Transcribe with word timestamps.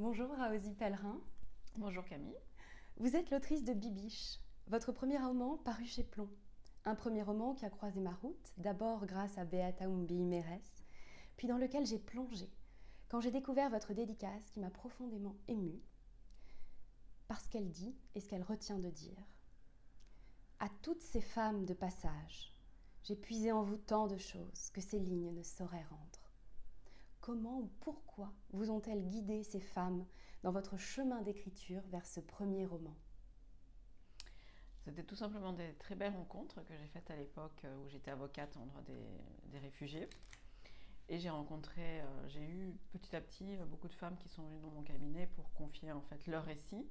Bonjour 0.00 0.30
Raosi 0.30 0.72
Pellerin. 0.72 1.20
Bonjour 1.76 2.02
Camille. 2.06 2.40
Vous 2.96 3.16
êtes 3.16 3.30
l'autrice 3.30 3.64
de 3.64 3.74
Bibiche, 3.74 4.38
votre 4.66 4.92
premier 4.92 5.18
roman 5.18 5.58
paru 5.58 5.84
chez 5.84 6.04
Plomb. 6.04 6.30
Un 6.86 6.94
premier 6.94 7.20
roman 7.22 7.52
qui 7.52 7.66
a 7.66 7.68
croisé 7.68 8.00
ma 8.00 8.14
route, 8.14 8.54
d'abord 8.56 9.04
grâce 9.04 9.36
à 9.36 9.44
Beata 9.44 9.84
Umbi 9.84 10.24
Mérès, 10.24 10.86
puis 11.36 11.48
dans 11.48 11.58
lequel 11.58 11.84
j'ai 11.84 11.98
plongé 11.98 12.50
quand 13.10 13.20
j'ai 13.20 13.30
découvert 13.30 13.68
votre 13.68 13.92
dédicace 13.92 14.48
qui 14.52 14.60
m'a 14.60 14.70
profondément 14.70 15.36
émue 15.48 15.82
par 17.28 17.38
ce 17.38 17.50
qu'elle 17.50 17.68
dit 17.68 17.94
et 18.14 18.20
ce 18.20 18.28
qu'elle 18.30 18.42
retient 18.42 18.78
de 18.78 18.88
dire. 18.88 19.22
À 20.60 20.70
toutes 20.80 21.02
ces 21.02 21.20
femmes 21.20 21.66
de 21.66 21.74
passage, 21.74 22.56
j'ai 23.02 23.16
puisé 23.16 23.52
en 23.52 23.62
vous 23.62 23.76
tant 23.76 24.06
de 24.06 24.16
choses 24.16 24.70
que 24.72 24.80
ces 24.80 24.98
lignes 24.98 25.34
ne 25.34 25.42
sauraient 25.42 25.84
rendre. 25.90 26.19
Comment 27.20 27.58
ou 27.58 27.70
pourquoi 27.80 28.32
vous 28.52 28.70
ont-elles 28.70 29.06
guidé 29.06 29.42
ces 29.42 29.60
femmes 29.60 30.06
dans 30.42 30.52
votre 30.52 30.78
chemin 30.78 31.20
d'écriture 31.20 31.82
vers 31.88 32.06
ce 32.06 32.18
premier 32.18 32.64
roman 32.64 32.96
C'était 34.84 35.04
tout 35.04 35.16
simplement 35.16 35.52
des 35.52 35.74
très 35.74 35.94
belles 35.94 36.14
rencontres 36.14 36.64
que 36.64 36.74
j'ai 36.74 36.86
faites 36.86 37.10
à 37.10 37.16
l'époque 37.16 37.66
où 37.84 37.88
j'étais 37.90 38.10
avocate 38.10 38.56
en 38.56 38.64
droit 38.64 38.80
des, 38.82 39.58
réfugiés. 39.58 40.08
Et 41.10 41.18
j'ai 41.18 41.28
rencontré, 41.28 42.00
euh, 42.00 42.28
j'ai 42.28 42.42
eu 42.42 42.72
petit 42.92 43.14
à 43.14 43.20
petit 43.20 43.56
euh, 43.56 43.66
beaucoup 43.66 43.88
de 43.88 43.92
femmes 43.92 44.16
qui 44.16 44.28
sont 44.28 44.42
venues 44.44 44.60
dans 44.60 44.70
mon 44.70 44.82
cabinet 44.82 45.26
pour 45.26 45.52
confier 45.52 45.90
en 45.92 46.00
fait 46.00 46.26
leur 46.28 46.44
récit, 46.44 46.88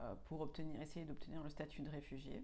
euh, 0.00 0.14
pour 0.24 0.50
essayer 0.80 1.04
d'obtenir 1.04 1.42
le 1.42 1.50
statut 1.50 1.82
de 1.82 1.90
réfugié. 1.90 2.42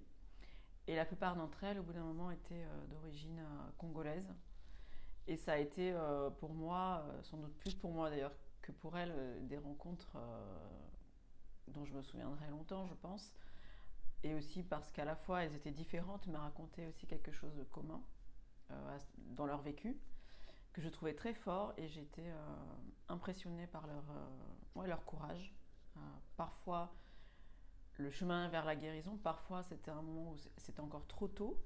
Et 0.87 0.95
la 0.95 1.07
plupart 1.07 1.35
d'entre 1.35 1.65
elles, 1.65 1.79
au 1.79 1.83
bout 1.83 1.95
d'un 1.95 2.05
moment, 2.05 2.30
étaient 2.30 2.66
d'origine 2.91 3.43
congolaise. 3.79 4.33
Et 5.27 5.37
ça 5.37 5.52
a 5.52 5.59
été 5.59 5.95
pour 6.38 6.52
moi, 6.52 7.05
sans 7.23 7.37
doute 7.37 7.55
plus 7.59 7.74
pour 7.74 7.92
moi 7.92 8.10
d'ailleurs 8.10 8.33
que 8.62 8.73
pour 8.73 8.98
elles, 8.98 9.46
des 9.46 9.59
rencontres 9.59 10.16
dont 11.69 11.84
je 11.84 11.95
me 11.95 12.02
souviendrai 12.02 12.49
longtemps, 12.51 12.87
je 12.87 12.95
pense. 12.95 13.32
Et 14.24 14.35
aussi 14.35 14.62
parce 14.62 14.90
qu'à 14.90 15.04
la 15.04 15.15
fois 15.15 15.45
elles 15.45 15.54
étaient 15.54 15.71
différentes, 15.71 16.27
mais 16.27 16.37
racontaient 16.37 16.87
aussi 16.87 17.07
quelque 17.07 17.30
chose 17.30 17.54
de 17.54 17.65
commun 17.65 18.02
dans 19.37 19.46
leur 19.46 19.62
vécu 19.62 19.96
que 20.73 20.80
je 20.80 20.88
trouvais 20.88 21.15
très 21.15 21.34
fort 21.34 21.73
et 21.77 21.88
j'étais 21.88 22.29
euh, 22.29 22.55
impressionnée 23.09 23.66
par 23.66 23.87
leur, 23.87 24.05
euh, 24.10 24.87
leur 24.87 25.05
courage. 25.05 25.52
Euh, 25.96 26.01
parfois, 26.37 26.95
le 27.99 28.10
chemin 28.10 28.49
vers 28.49 28.65
la 28.65 28.77
guérison, 28.77 29.16
parfois 29.18 29.62
c'était 29.62 29.90
un 29.90 30.02
moment 30.02 30.32
où 30.32 30.37
c'était 30.57 30.80
encore 30.80 31.07
trop 31.07 31.29
tôt, 31.29 31.60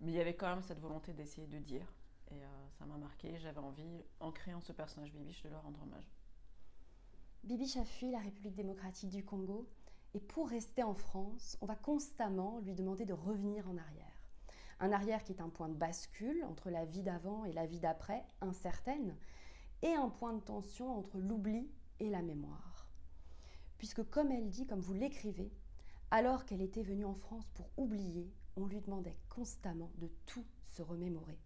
mais 0.00 0.12
il 0.12 0.14
y 0.14 0.20
avait 0.20 0.36
quand 0.36 0.48
même 0.48 0.62
cette 0.62 0.80
volonté 0.80 1.12
d'essayer 1.12 1.46
de 1.46 1.58
dire. 1.58 1.86
Et 2.30 2.40
ça 2.78 2.86
m'a 2.86 2.96
marqué, 2.96 3.38
j'avais 3.38 3.58
envie, 3.58 4.04
en 4.20 4.32
créant 4.32 4.60
ce 4.60 4.72
personnage 4.72 5.12
Bibiche, 5.12 5.42
de 5.42 5.48
leur 5.48 5.62
rendre 5.62 5.82
hommage. 5.82 6.10
Bibiche 7.44 7.76
a 7.76 7.84
fui 7.84 8.10
la 8.10 8.18
République 8.18 8.54
démocratique 8.54 9.10
du 9.10 9.24
Congo, 9.24 9.68
et 10.14 10.20
pour 10.20 10.48
rester 10.48 10.82
en 10.82 10.94
France, 10.94 11.56
on 11.60 11.66
va 11.66 11.76
constamment 11.76 12.60
lui 12.60 12.74
demander 12.74 13.04
de 13.04 13.12
revenir 13.12 13.68
en 13.68 13.76
arrière. 13.76 14.22
Un 14.80 14.92
arrière 14.92 15.24
qui 15.24 15.32
est 15.32 15.40
un 15.40 15.48
point 15.48 15.68
de 15.68 15.74
bascule 15.74 16.44
entre 16.44 16.70
la 16.70 16.84
vie 16.84 17.02
d'avant 17.02 17.44
et 17.44 17.52
la 17.52 17.66
vie 17.66 17.80
d'après, 17.80 18.24
incertaine, 18.40 19.16
et 19.82 19.92
un 19.94 20.08
point 20.08 20.32
de 20.32 20.40
tension 20.40 20.96
entre 20.96 21.18
l'oubli 21.18 21.70
et 22.00 22.10
la 22.10 22.22
mémoire. 22.22 22.88
Puisque 23.78 24.08
comme 24.10 24.32
elle 24.32 24.50
dit, 24.50 24.66
comme 24.66 24.80
vous 24.80 24.94
l'écrivez, 24.94 25.52
alors 26.10 26.44
qu'elle 26.44 26.62
était 26.62 26.82
venue 26.82 27.04
en 27.04 27.14
France 27.14 27.48
pour 27.54 27.68
oublier, 27.76 28.32
on 28.56 28.66
lui 28.66 28.80
demandait 28.80 29.16
constamment 29.28 29.90
de 29.98 30.08
tout 30.26 30.44
se 30.66 30.82
remémorer. 30.82 31.38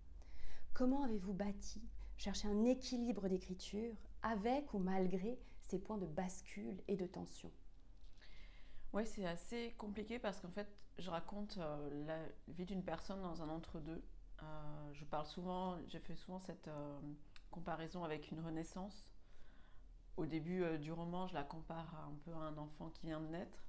Comment 0.75 1.03
avez-vous 1.03 1.35
bâti, 1.35 1.83
cherché 2.17 2.49
un 2.49 2.65
équilibre 2.65 3.29
d'écriture 3.29 3.95
avec 4.23 4.73
ou 4.73 4.79
malgré 4.79 5.39
ces 5.61 5.79
points 5.79 5.99
de 5.99 6.07
bascule 6.07 6.81
et 6.89 6.97
de 6.97 7.07
tension? 7.07 7.51
Oui, 8.95 9.05
c'est 9.05 9.27
assez 9.27 9.75
compliqué 9.77 10.19
parce 10.19 10.41
qu'en 10.41 10.51
fait, 10.51 10.69
je 10.99 11.11
raconte 11.11 11.59
euh, 11.59 12.07
la 12.07 12.19
vie 12.49 12.65
d'une 12.65 12.83
personne 12.83 13.21
dans 13.21 13.43
un 13.43 13.51
entre-deux. 13.51 14.03
Euh, 14.43 14.93
je 14.95 15.05
parle 15.05 15.27
souvent, 15.27 15.77
j'ai 15.89 15.99
fait 15.99 16.15
souvent 16.15 16.39
cette 16.39 16.69
euh, 16.69 16.99
comparaison 17.51 18.03
avec 18.03 18.31
une 18.31 18.41
renaissance. 18.41 19.07
Au 20.17 20.25
début 20.25 20.79
du 20.79 20.91
roman, 20.91 21.27
je 21.27 21.35
la 21.35 21.43
compare 21.43 21.95
un 22.09 22.15
peu 22.25 22.33
à 22.33 22.47
un 22.47 22.57
enfant 22.57 22.89
qui 22.89 23.07
vient 23.07 23.21
de 23.21 23.29
naître. 23.29 23.63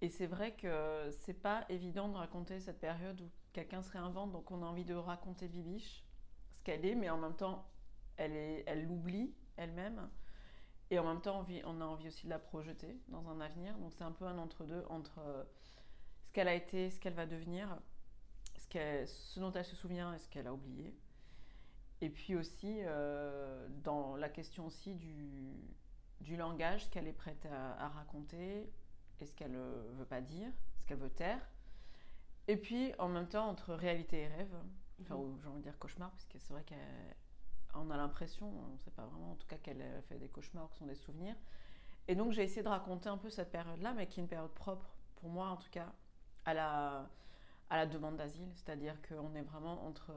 Et 0.00 0.08
c'est 0.08 0.26
vrai 0.26 0.56
que 0.56 1.08
c'est 1.20 1.40
pas 1.40 1.64
évident 1.68 2.08
de 2.08 2.16
raconter 2.16 2.58
cette 2.58 2.80
période 2.80 3.20
où 3.20 3.30
quelqu'un 3.52 3.82
se 3.82 3.92
réinvente, 3.92 4.32
donc 4.32 4.50
on 4.50 4.62
a 4.62 4.66
envie 4.66 4.84
de 4.84 4.94
raconter 4.94 5.48
Bibiche, 5.48 6.05
qu'elle 6.66 6.84
est, 6.84 6.96
mais 6.96 7.08
en 7.10 7.16
même 7.16 7.36
temps, 7.36 7.64
elle 8.16 8.86
l'oublie 8.88 9.32
elle 9.56 9.70
elle-même. 9.70 10.10
Et 10.90 10.98
en 10.98 11.04
même 11.04 11.20
temps, 11.20 11.46
on 11.64 11.80
a 11.80 11.84
envie 11.84 12.08
aussi 12.08 12.24
de 12.24 12.30
la 12.30 12.40
projeter 12.40 12.98
dans 13.08 13.28
un 13.28 13.40
avenir. 13.40 13.76
Donc 13.78 13.92
c'est 13.96 14.04
un 14.04 14.12
peu 14.12 14.24
un 14.24 14.38
entre-deux 14.38 14.84
entre 14.88 15.20
euh, 15.20 15.44
ce 16.24 16.32
qu'elle 16.32 16.48
a 16.48 16.54
été, 16.54 16.90
ce 16.90 16.98
qu'elle 16.98 17.14
va 17.14 17.26
devenir, 17.26 17.78
ce, 18.56 19.40
dont 19.40 19.52
elle 19.52 19.64
se 19.64 19.76
souvient 19.76 20.12
et 20.14 20.18
ce 20.18 20.28
qu'elle 20.28 20.46
a 20.48 20.52
oublié. 20.52 20.94
Et 22.00 22.10
puis 22.10 22.34
aussi 22.34 22.80
euh, 22.82 23.68
dans 23.84 24.16
la 24.16 24.28
question 24.28 24.66
aussi 24.66 24.94
du, 24.94 26.36
langage, 26.36 26.84
ce 26.84 26.90
qu'elle 26.90 27.06
est 27.06 27.12
prête 27.12 27.46
à, 27.46 27.88
raconter 27.88 28.70
et 29.20 29.26
ce 29.26 29.32
qu'elle 29.32 29.52
ne 29.52 29.58
euh, 29.58 29.92
veut 29.94 30.04
pas 30.04 30.20
dire, 30.20 30.50
ce 30.80 30.84
qu'elle 30.84 30.98
veut 30.98 31.10
taire. 31.10 31.40
Et 32.48 32.56
puis 32.56 32.92
en 32.98 33.08
même 33.08 33.28
temps 33.28 33.48
entre 33.48 33.74
réalité 33.74 34.22
et 34.22 34.28
rêve, 34.28 34.56
enfin, 35.02 35.16
mmh. 35.16 35.38
j'ai 35.42 35.48
envie 35.48 35.58
de 35.58 35.62
dire 35.62 35.78
cauchemar, 35.78 36.10
parce 36.10 36.26
que 36.26 36.38
c'est 36.38 36.52
vrai 36.52 36.64
qu'elle 36.64 36.78
on 37.78 37.90
a 37.90 37.96
l'impression, 37.96 38.46
on 38.48 38.72
ne 38.72 38.78
sait 38.78 38.90
pas 38.90 39.04
vraiment 39.04 39.32
en 39.32 39.34
tout 39.34 39.46
cas 39.46 39.56
qu'elle 39.56 39.82
a 39.82 40.02
fait 40.02 40.18
des 40.18 40.28
cauchemars, 40.28 40.70
que 40.70 40.76
sont 40.76 40.86
des 40.86 40.94
souvenirs. 40.94 41.36
Et 42.08 42.14
donc 42.14 42.32
j'ai 42.32 42.42
essayé 42.42 42.62
de 42.62 42.68
raconter 42.68 43.08
un 43.08 43.18
peu 43.18 43.30
cette 43.30 43.50
période-là, 43.50 43.92
mais 43.94 44.06
qui 44.06 44.20
est 44.20 44.22
une 44.22 44.28
période 44.28 44.52
propre, 44.52 44.88
pour 45.16 45.28
moi 45.28 45.48
en 45.48 45.56
tout 45.56 45.70
cas, 45.70 45.92
à 46.44 46.54
la, 46.54 47.08
à 47.68 47.76
la 47.76 47.86
demande 47.86 48.16
d'asile. 48.16 48.50
C'est-à-dire 48.54 48.96
qu'on 49.02 49.34
est 49.34 49.42
vraiment 49.42 49.84
entre... 49.86 50.12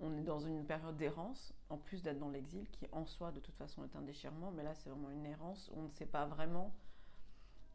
On 0.00 0.16
est 0.16 0.22
dans 0.22 0.38
une 0.38 0.64
période 0.64 0.96
d'errance, 0.96 1.52
en 1.70 1.76
plus 1.76 2.02
d'être 2.02 2.20
dans 2.20 2.28
l'exil, 2.28 2.68
qui 2.70 2.86
en 2.92 3.04
soi 3.04 3.32
de 3.32 3.40
toute 3.40 3.56
façon 3.56 3.82
est 3.82 3.96
un 3.96 4.02
déchirement, 4.02 4.52
mais 4.52 4.62
là 4.62 4.74
c'est 4.74 4.90
vraiment 4.90 5.10
une 5.10 5.26
errance 5.26 5.70
où 5.74 5.80
on 5.80 5.82
ne 5.82 5.90
sait 5.90 6.06
pas 6.06 6.24
vraiment... 6.24 6.72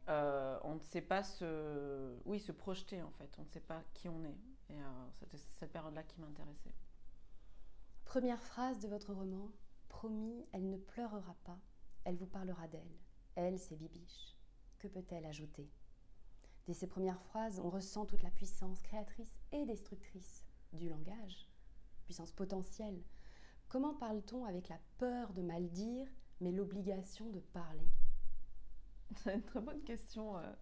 Euh, 0.08 0.58
on 0.64 0.74
ne 0.74 0.80
sait 0.80 1.02
pas 1.02 1.22
se, 1.22 2.14
oui, 2.24 2.38
se 2.38 2.52
projeter 2.52 3.02
en 3.02 3.10
fait, 3.12 3.30
on 3.38 3.42
ne 3.42 3.48
sait 3.48 3.60
pas 3.60 3.82
qui 3.94 4.08
on 4.08 4.24
est. 4.24 4.36
Et 4.70 4.80
euh, 4.80 5.10
c'était 5.12 5.36
cette 5.36 5.72
période-là 5.72 6.02
qui 6.02 6.20
m'intéressait. 6.20 6.74
Première 8.04 8.42
phrase 8.42 8.78
de 8.80 8.88
votre 8.88 9.12
roman 9.12 9.50
Promis, 9.88 10.44
elle 10.52 10.68
ne 10.68 10.76
pleurera 10.76 11.36
pas, 11.44 11.58
elle 12.04 12.16
vous 12.16 12.26
parlera 12.26 12.66
d'elle. 12.68 12.98
Elle, 13.36 13.58
c'est 13.58 13.76
Bibiche. 13.76 14.36
Que 14.78 14.88
peut-elle 14.88 15.24
ajouter? 15.24 15.70
Dès 16.66 16.74
ces 16.74 16.86
premières 16.86 17.20
phrases, 17.22 17.60
on 17.60 17.70
ressent 17.70 18.04
toute 18.04 18.22
la 18.22 18.30
puissance 18.30 18.82
créatrice 18.82 19.40
et 19.52 19.64
destructrice 19.66 20.44
du 20.72 20.88
langage, 20.88 21.48
puissance 22.04 22.32
potentielle. 22.32 23.02
Comment 23.68 23.94
parle-t-on 23.94 24.44
avec 24.44 24.68
la 24.68 24.78
peur 24.98 25.32
de 25.32 25.42
mal 25.42 25.68
dire, 25.70 26.08
mais 26.40 26.52
l'obligation 26.52 27.30
de 27.30 27.40
parler? 27.40 27.88
C'est 29.16 29.34
une 29.34 29.42
très 29.42 29.60
bonne 29.60 29.82
question 29.84 30.38
euh, 30.38 30.52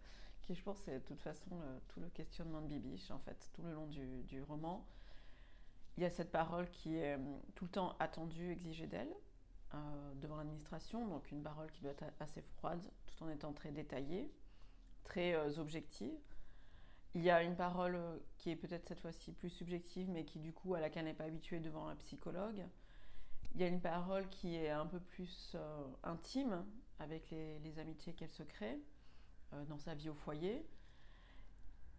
qui, 0.42 0.54
je 0.54 0.62
pense, 0.62 0.86
est 0.88 0.94
de 0.94 1.04
toute 1.04 1.20
façon 1.20 1.50
tout 1.88 2.00
le 2.00 2.08
questionnement 2.10 2.60
de 2.60 2.66
Bibiche, 2.66 3.10
en 3.10 3.18
fait, 3.20 3.50
tout 3.54 3.62
le 3.62 3.72
long 3.72 3.86
du 3.86 4.42
roman 4.42 4.86
il 5.96 6.02
y 6.02 6.06
a 6.06 6.10
cette 6.10 6.30
parole 6.30 6.70
qui 6.70 6.96
est 6.96 7.16
euh, 7.16 7.38
tout 7.54 7.64
le 7.64 7.70
temps 7.70 7.96
attendue, 7.98 8.50
exigée 8.50 8.86
d'elle, 8.86 9.12
euh, 9.74 10.14
devant 10.14 10.36
l'administration, 10.36 11.06
donc 11.06 11.30
une 11.30 11.42
parole 11.42 11.70
qui 11.70 11.82
doit 11.82 11.92
être 11.92 12.04
assez 12.20 12.42
froide, 12.42 12.82
tout 13.06 13.24
en 13.24 13.28
étant 13.28 13.52
très 13.52 13.72
détaillée, 13.72 14.30
très 15.04 15.34
euh, 15.34 15.58
objective. 15.58 16.12
Il 17.14 17.22
y 17.22 17.30
a 17.30 17.42
une 17.42 17.56
parole 17.56 17.98
qui 18.38 18.50
est 18.50 18.56
peut-être 18.56 18.88
cette 18.88 19.00
fois-ci 19.00 19.32
plus 19.32 19.50
subjective, 19.50 20.08
mais 20.08 20.24
qui 20.24 20.38
du 20.38 20.54
coup 20.54 20.74
à 20.74 20.80
laquelle 20.80 21.02
elle 21.02 21.12
n'est 21.12 21.16
pas 21.16 21.24
habituée 21.24 21.60
devant 21.60 21.88
un 21.88 21.96
psychologue. 21.96 22.64
Il 23.54 23.60
y 23.60 23.64
a 23.64 23.66
une 23.66 23.82
parole 23.82 24.26
qui 24.30 24.56
est 24.56 24.70
un 24.70 24.86
peu 24.86 24.98
plus 24.98 25.54
intime, 26.04 26.64
avec 26.98 27.30
les 27.30 27.78
amitiés 27.78 28.14
qu'elle 28.14 28.30
se 28.30 28.44
crée 28.44 28.80
dans 29.68 29.78
sa 29.78 29.94
vie 29.94 30.08
au 30.08 30.14
foyer. 30.14 30.66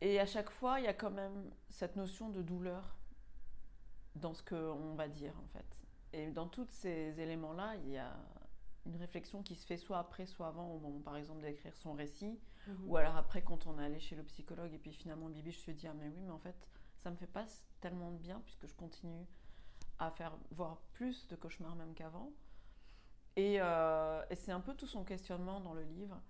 Et 0.01 0.19
à 0.19 0.25
chaque 0.25 0.49
fois, 0.49 0.79
il 0.79 0.85
y 0.85 0.89
a 0.89 0.93
quand 0.93 1.11
même 1.11 1.51
cette 1.69 1.95
notion 1.95 2.29
de 2.29 2.41
douleur 2.41 2.97
dans 4.15 4.33
ce 4.33 4.43
qu'on 4.43 4.95
va 4.95 5.07
dire 5.07 5.33
en 5.39 5.47
fait. 5.47 5.65
Et 6.11 6.29
dans 6.29 6.47
tous 6.47 6.67
ces 6.69 7.19
éléments-là, 7.19 7.75
il 7.77 7.89
y 7.89 7.97
a 7.97 8.15
une 8.85 8.97
réflexion 8.97 9.41
qui 9.43 9.55
se 9.55 9.65
fait 9.65 9.77
soit 9.77 9.97
après, 9.97 10.25
soit 10.25 10.47
avant, 10.47 10.69
au 10.71 10.79
moment 10.79 10.99
par 10.99 11.15
exemple 11.15 11.41
d'écrire 11.41 11.75
son 11.75 11.93
récit, 11.93 12.39
mhm. 12.67 12.89
ou 12.89 12.97
alors 12.97 13.15
après 13.15 13.41
quand 13.41 13.65
on 13.65 13.79
est 13.79 13.85
allé 13.85 13.99
chez 13.99 14.15
le 14.15 14.23
psychologue 14.23 14.73
et 14.73 14.77
puis 14.77 14.91
finalement 14.91 15.29
Bibi, 15.29 15.51
je 15.51 15.59
se 15.59 15.71
dis 15.71 15.87
ah 15.87 15.93
mais 15.93 16.09
oui 16.09 16.21
mais 16.21 16.31
en 16.31 16.39
fait 16.39 16.69
ça 16.97 17.09
me 17.09 17.15
fait 17.15 17.27
pas 17.27 17.45
tellement 17.79 18.11
de 18.11 18.17
bien 18.17 18.41
puisque 18.41 18.67
je 18.67 18.75
continue 18.75 19.25
à 19.99 20.11
faire 20.11 20.33
voir 20.51 20.77
plus 20.93 21.27
de 21.27 21.35
cauchemars 21.35 21.75
même 21.75 21.93
qu'avant. 21.93 22.31
Et, 23.35 23.55
euh, 23.59 24.23
et 24.29 24.35
c'est 24.35 24.51
un 24.51 24.59
peu 24.59 24.75
tout 24.75 24.85
son 24.85 25.03
questionnement 25.03 25.59
dans 25.59 25.73
le 25.73 25.83
livre. 25.83 26.21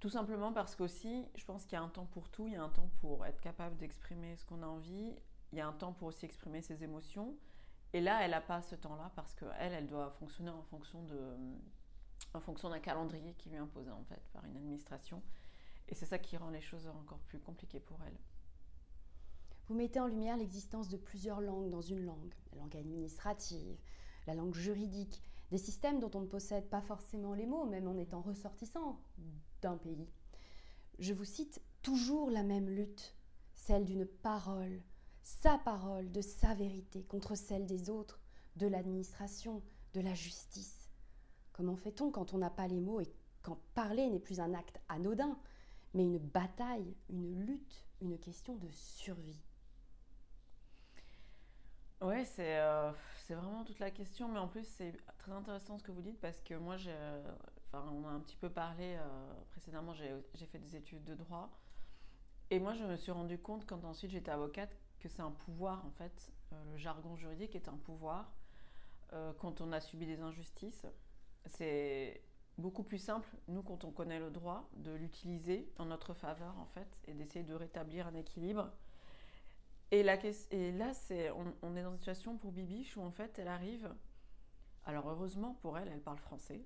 Tout 0.00 0.10
simplement 0.10 0.52
parce 0.52 0.76
qu'aussi, 0.76 1.26
je 1.34 1.44
pense 1.44 1.64
qu'il 1.64 1.72
y 1.72 1.76
a 1.76 1.82
un 1.82 1.88
temps 1.88 2.06
pour 2.06 2.28
tout, 2.28 2.46
il 2.46 2.52
y 2.52 2.56
a 2.56 2.62
un 2.62 2.68
temps 2.68 2.90
pour 3.00 3.24
être 3.24 3.40
capable 3.40 3.76
d'exprimer 3.76 4.36
ce 4.36 4.44
qu'on 4.44 4.62
a 4.62 4.66
envie, 4.66 5.16
il 5.52 5.58
y 5.58 5.60
a 5.60 5.66
un 5.66 5.72
temps 5.72 5.92
pour 5.92 6.08
aussi 6.08 6.24
exprimer 6.26 6.60
ses 6.60 6.84
émotions. 6.84 7.36
Et 7.92 8.00
là, 8.00 8.22
elle 8.22 8.32
n'a 8.32 8.40
pas 8.40 8.60
ce 8.60 8.74
temps-là 8.74 9.10
parce 9.14 9.34
qu'elle, 9.34 9.72
elle 9.72 9.86
doit 9.86 10.10
fonctionner 10.10 10.50
en 10.50 10.62
fonction 10.62 11.02
de, 11.04 11.36
en 12.34 12.40
fonction 12.40 12.68
d'un 12.68 12.80
calendrier 12.80 13.32
qui 13.34 13.48
lui 13.48 13.56
est 13.56 13.60
imposé 13.60 13.90
en 13.90 14.04
fait 14.04 14.20
par 14.32 14.44
une 14.44 14.56
administration. 14.56 15.22
Et 15.88 15.94
c'est 15.94 16.06
ça 16.06 16.18
qui 16.18 16.36
rend 16.36 16.50
les 16.50 16.60
choses 16.60 16.86
encore 16.88 17.20
plus 17.20 17.38
compliquées 17.38 17.80
pour 17.80 17.98
elle. 18.06 18.18
Vous 19.68 19.74
mettez 19.74 19.98
en 19.98 20.06
lumière 20.06 20.36
l'existence 20.36 20.88
de 20.88 20.96
plusieurs 20.96 21.40
langues 21.40 21.70
dans 21.70 21.80
une 21.80 22.04
langue, 22.04 22.34
la 22.52 22.58
langue 22.58 22.76
administrative, 22.76 23.76
la 24.26 24.34
langue 24.34 24.54
juridique, 24.54 25.22
des 25.50 25.58
systèmes 25.58 26.00
dont 26.00 26.10
on 26.14 26.20
ne 26.20 26.26
possède 26.26 26.68
pas 26.68 26.80
forcément 26.80 27.34
les 27.34 27.46
mots, 27.46 27.66
même 27.66 27.88
en 27.88 27.96
étant 27.96 28.20
ressortissant 28.20 29.00
d'un 29.62 29.76
pays. 29.76 30.08
Je 30.98 31.12
vous 31.12 31.24
cite 31.24 31.60
toujours 31.82 32.30
la 32.30 32.42
même 32.42 32.68
lutte, 32.68 33.14
celle 33.54 33.84
d'une 33.84 34.06
parole, 34.06 34.82
sa 35.22 35.58
parole, 35.58 36.10
de 36.10 36.20
sa 36.20 36.54
vérité, 36.54 37.04
contre 37.04 37.34
celle 37.34 37.66
des 37.66 37.90
autres, 37.90 38.20
de 38.56 38.66
l'administration, 38.66 39.62
de 39.94 40.00
la 40.00 40.14
justice. 40.14 40.90
Comment 41.52 41.76
fait-on 41.76 42.10
quand 42.10 42.34
on 42.34 42.38
n'a 42.38 42.50
pas 42.50 42.68
les 42.68 42.80
mots 42.80 43.00
et 43.00 43.12
quand 43.42 43.58
parler 43.74 44.08
n'est 44.10 44.20
plus 44.20 44.40
un 44.40 44.54
acte 44.54 44.80
anodin, 44.88 45.38
mais 45.94 46.02
une 46.02 46.18
bataille, 46.18 46.96
une 47.08 47.40
lutte, 47.44 47.86
une 48.00 48.18
question 48.18 48.56
de 48.56 48.68
survie? 48.70 49.40
Ouais, 52.02 52.24
c'est 52.24 52.58
euh, 52.58 52.92
c'est 53.26 53.34
vraiment 53.34 53.64
toute 53.64 53.80
la 53.80 53.90
question, 53.90 54.28
mais 54.28 54.38
en 54.38 54.46
plus 54.46 54.64
c'est 54.64 54.94
très 55.18 55.32
intéressant 55.32 55.78
ce 55.78 55.82
que 55.82 55.90
vous 55.90 56.00
dites 56.00 56.20
parce 56.20 56.40
que 56.42 56.54
moi, 56.54 56.76
j'ai, 56.76 56.94
enfin, 57.66 57.84
on 57.92 58.06
a 58.06 58.10
un 58.10 58.20
petit 58.20 58.36
peu 58.36 58.48
parlé 58.48 58.96
euh, 58.96 59.34
précédemment, 59.50 59.94
j'ai 59.94 60.46
fait 60.46 60.60
des 60.60 60.76
études 60.76 61.02
de 61.02 61.16
droit 61.16 61.50
et 62.50 62.60
moi 62.60 62.72
je 62.74 62.84
me 62.84 62.96
suis 62.96 63.10
rendu 63.10 63.36
compte 63.38 63.66
quand 63.66 63.84
ensuite 63.84 64.12
j'étais 64.12 64.30
avocate 64.30 64.70
que 65.00 65.08
c'est 65.08 65.22
un 65.22 65.32
pouvoir 65.32 65.84
en 65.84 65.90
fait, 65.90 66.32
euh, 66.52 66.64
le 66.70 66.76
jargon 66.76 67.16
juridique 67.16 67.56
est 67.56 67.68
un 67.68 67.76
pouvoir 67.76 68.32
quand 69.38 69.60
on 69.60 69.70
a 69.72 69.80
subi 69.80 70.04
des 70.04 70.20
injustices. 70.20 70.84
C'est 71.46 72.20
beaucoup 72.58 72.82
plus 72.82 72.98
simple, 72.98 73.28
nous 73.48 73.62
quand 73.62 73.84
on 73.84 73.92
connaît 73.92 74.18
le 74.18 74.30
droit, 74.30 74.68
de 74.76 74.92
l'utiliser 74.92 75.72
en 75.78 75.86
notre 75.86 76.12
faveur 76.12 76.58
en 76.58 76.66
fait 76.66 76.88
et 77.06 77.14
d'essayer 77.14 77.44
de 77.44 77.54
rétablir 77.54 78.06
un 78.08 78.14
équilibre 78.14 78.70
et, 79.92 80.02
là, 80.02 80.16
on, 81.62 81.76
est 81.76 81.82
dans 81.82 81.92
une 81.92 81.98
situation 81.98 82.36
pour 82.36 82.52
Bibiche 82.52 82.96
où 82.96 83.02
en 83.02 83.10
fait, 83.10 83.38
elle 83.38 83.48
arrive. 83.48 83.94
Alors 84.84 85.08
heureusement 85.08 85.54
pour 85.62 85.78
elle, 85.78 85.88
elle 85.88 86.00
parle 86.00 86.18
français, 86.18 86.64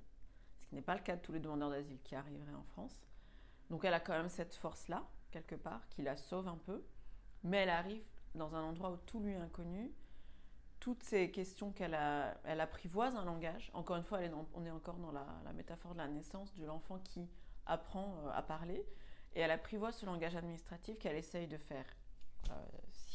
ce 0.61 0.67
qui 0.67 0.75
n'est 0.75 0.83
pas 0.83 0.95
le 0.95 1.01
cas 1.01 1.17
de 1.17 1.23
tous 1.23 1.33
les 1.33 1.41
demandeurs 1.41 1.71
d'asile 1.71 2.01
qui 2.03 2.15
arriveraient 2.15 2.55
en 2.55 2.65
France. 2.65 3.07
Donc 3.71 3.85
elle 3.85 3.95
a 3.95 4.01
quand 4.01 4.13
même 4.13 4.29
cette 4.29 4.55
force-là, 4.55 5.09
quelque 5.31 5.55
part, 5.55 5.89
qui 5.89 6.03
la 6.03 6.17
sauve 6.17 6.49
un 6.49 6.59
peu. 6.59 6.85
Mais 7.45 7.59
elle 7.59 7.71
arrive 7.71 8.05
dans 8.35 8.55
un 8.55 8.63
endroit 8.63 8.91
où 8.91 8.97
tout 9.07 9.21
lui 9.21 9.33
est 9.33 9.37
inconnu. 9.37 9.91
Toutes 10.81 11.03
ces 11.03 11.31
questions 11.31 11.73
qu'elle 11.73 11.95
a, 11.95 12.39
elle 12.45 12.61
apprivoise 12.61 13.15
un 13.17 13.25
langage. 13.25 13.71
Encore 13.75 13.97
une 13.97 14.05
fois, 14.05 14.19
on 14.55 14.65
est 14.65 14.71
encore 14.71 14.97
dans 14.97 15.13
la, 15.13 15.53
métaphore 15.55 15.93
de 15.93 15.99
la 15.99 16.09
naissance 16.09 16.55
de 16.55 16.65
l'enfant 16.65 16.99
qui 16.99 17.29
apprend 17.67 18.17
euh, 18.25 18.31
à 18.33 18.43
parler. 18.43 18.87
Et 19.35 19.41
elle 19.41 19.51
apprivoise 19.51 19.97
ce 19.97 20.07
langage 20.07 20.37
administratif 20.37 20.99
qu'elle 20.99 21.17
essaye 21.17 21.47
de 21.47 21.59
faire 21.59 21.85
euh, 22.51 22.55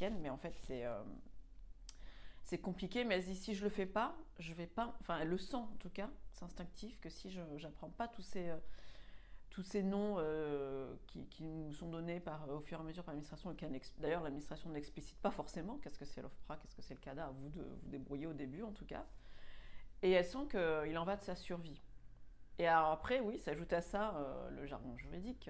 mais 0.01 0.29
en 0.29 0.37
fait, 0.37 0.55
c'est 0.67 0.85
euh, 0.85 1.01
c'est 2.43 2.59
compliqué. 2.59 3.03
Mais 3.03 3.15
elle 3.15 3.23
dit 3.23 3.35
si 3.35 3.55
je 3.55 3.63
le 3.63 3.69
fais 3.69 3.85
pas, 3.85 4.15
je 4.39 4.53
vais 4.53 4.67
pas. 4.67 4.95
Enfin, 5.01 5.19
elle 5.19 5.29
le 5.29 5.37
sent 5.37 5.55
en 5.55 5.75
tout 5.79 5.89
cas, 5.89 6.09
c'est 6.31 6.43
instinctif 6.43 6.99
que 6.99 7.09
si 7.09 7.29
je 7.29 7.41
n'apprends 7.41 7.89
pas 7.89 8.07
tous 8.07 8.21
ces 8.21 8.49
euh, 8.49 8.57
tous 9.49 9.63
ces 9.63 9.83
noms 9.83 10.15
euh, 10.17 10.93
qui, 11.07 11.25
qui, 11.27 11.45
nous 11.45 11.71
sont 11.71 11.87
donnés 11.87 12.19
par, 12.19 12.49
au 12.49 12.59
fur 12.59 12.77
et 12.77 12.81
à 12.81 12.83
mesure 12.83 13.05
par 13.05 13.13
l'administration, 13.13 13.55
d'ailleurs 13.99 14.21
l'administration 14.21 14.67
ne 14.69 14.73
l'explicite 14.73 15.17
pas 15.19 15.31
forcément, 15.31 15.77
qu'est-ce 15.77 15.97
que 15.97 16.03
c'est 16.03 16.21
l'OFPRA, 16.21 16.57
qu'est-ce 16.57 16.75
que 16.75 16.81
c'est 16.81 16.93
le 16.93 16.99
CADA, 16.99 17.27
à 17.27 17.29
vous 17.29 17.47
de 17.47 17.61
vous 17.61 17.87
débrouiller 17.87 18.27
au 18.27 18.33
début 18.33 18.63
en 18.63 18.73
tout 18.73 18.83
cas. 18.83 19.05
Et 20.01 20.11
elle 20.11 20.25
sent 20.25 20.49
qu'il 20.51 20.97
en 20.97 21.05
va 21.05 21.15
de 21.15 21.21
sa 21.21 21.37
survie. 21.37 21.81
Et 22.59 22.67
alors 22.67 22.91
après, 22.91 23.21
oui, 23.21 23.37
s'ajoute 23.37 23.71
à 23.71 23.79
ça 23.79 24.13
le 24.51 24.65
jargon 24.65 24.97
juridique, 24.97 25.49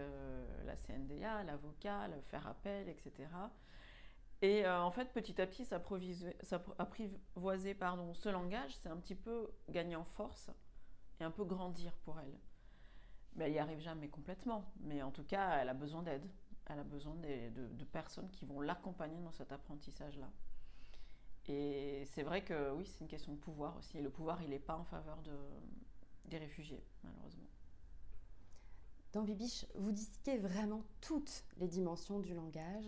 la 0.65 0.75
CNDA, 0.75 1.43
l'avocat, 1.43 2.07
le 2.07 2.21
faire 2.21 2.45
appel, 2.47 2.87
etc. 2.87 3.27
Et 4.41 4.65
euh, 4.65 4.81
en 4.81 4.91
fait, 4.91 5.13
petit 5.13 5.41
à 5.41 5.47
petit, 5.47 5.65
s'apprivoiser 5.65 7.73
pardon, 7.73 8.13
ce 8.13 8.29
langage, 8.29 8.75
c'est 8.81 8.89
un 8.89 8.97
petit 8.97 9.15
peu 9.15 9.49
gagner 9.69 9.95
en 9.95 10.03
force 10.03 10.51
et 11.19 11.23
un 11.23 11.31
peu 11.31 11.45
grandir 11.45 11.93
pour 12.03 12.19
elle. 12.19 12.37
Mais 13.35 13.45
elle 13.45 13.53
n'y 13.53 13.59
arrive 13.59 13.79
jamais 13.79 14.09
complètement. 14.09 14.71
Mais 14.81 15.01
en 15.01 15.11
tout 15.11 15.23
cas, 15.23 15.57
elle 15.57 15.69
a 15.69 15.73
besoin 15.73 16.03
d'aide. 16.03 16.27
Elle 16.67 16.79
a 16.79 16.83
besoin 16.83 17.15
de, 17.15 17.85
personnes 17.85 18.29
qui 18.31 18.45
vont 18.45 18.59
l'accompagner 18.59 19.21
dans 19.21 19.31
cet 19.31 19.51
apprentissage-là. 19.51 20.29
Et 21.47 22.03
c'est 22.07 22.23
vrai 22.23 22.43
que 22.43 22.71
oui, 22.71 22.85
c'est 22.85 23.01
une 23.01 23.07
question 23.07 23.33
de 23.33 23.39
pouvoir 23.39 23.77
aussi. 23.77 23.97
Et 23.97 24.01
le 24.01 24.09
pouvoir, 24.09 24.41
il 24.41 24.49
n'est 24.49 24.59
pas 24.59 24.75
en 24.75 24.83
faveur 24.83 25.21
de, 25.21 25.37
des 26.25 26.37
réfugiés, 26.37 26.83
malheureusement. 27.03 27.47
Dans 29.15 29.23
Bibiche, 29.23 29.65
vous 29.75 29.93
disquez 29.93 30.37
vraiment 30.37 30.83
toutes 30.99 31.45
les 31.55 31.69
dimensions 31.69 32.19
du 32.19 32.33
langage, 32.33 32.83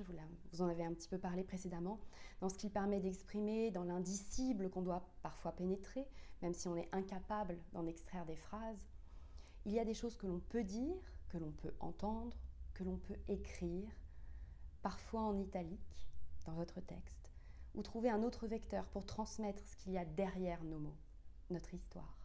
vous, 0.52 0.62
en 0.62 0.68
avez 0.68 0.84
un 0.84 0.94
petit 0.94 1.08
peu 1.08 1.18
parlé 1.18 1.42
précédemment, 1.42 2.02
dans 2.42 2.50
ce 2.50 2.58
qu'il 2.58 2.70
permet 2.70 3.00
d'exprimer, 3.00 3.72
dans 3.72 3.86
l'indicible 3.86 4.70
qu'on 4.70 4.82
doit 4.82 5.08
parfois 5.24 5.54
pénétrer, 5.54 6.06
même 6.42 6.54
si 6.54 6.68
on 6.68 6.76
est 6.76 6.90
incapable 6.92 7.58
d'en 7.72 7.86
extraire 7.86 8.26
des 8.26 8.36
phrases. 8.36 8.90
Il 9.64 9.72
y 9.72 9.80
a 9.80 9.86
des 9.86 9.94
choses 9.94 10.18
que 10.18 10.28
l'on 10.28 10.42
peut 10.42 10.66
dire, 10.66 10.98
que 11.30 11.38
l'on 11.38 11.52
peut 11.52 11.74
entendre, 11.80 12.36
que 12.74 12.84
l'on 12.84 12.98
peut 12.98 13.16
écrire, 13.30 13.90
parfois 14.82 15.22
en 15.22 15.40
italique, 15.40 16.10
dans 16.46 16.56
votre 16.56 16.82
texte, 16.82 17.32
ou 17.74 17.84
trouver 17.84 18.10
un 18.10 18.22
autre 18.22 18.48
vecteur 18.48 18.86
pour 18.88 19.06
transmettre 19.06 19.66
ce 19.66 19.78
qu'il 19.78 19.94
y 19.94 19.98
a 19.98 20.04
derrière 20.04 20.62
nos 20.66 20.80
mots, 20.80 20.98
notre 21.52 21.74
histoire. 21.74 22.20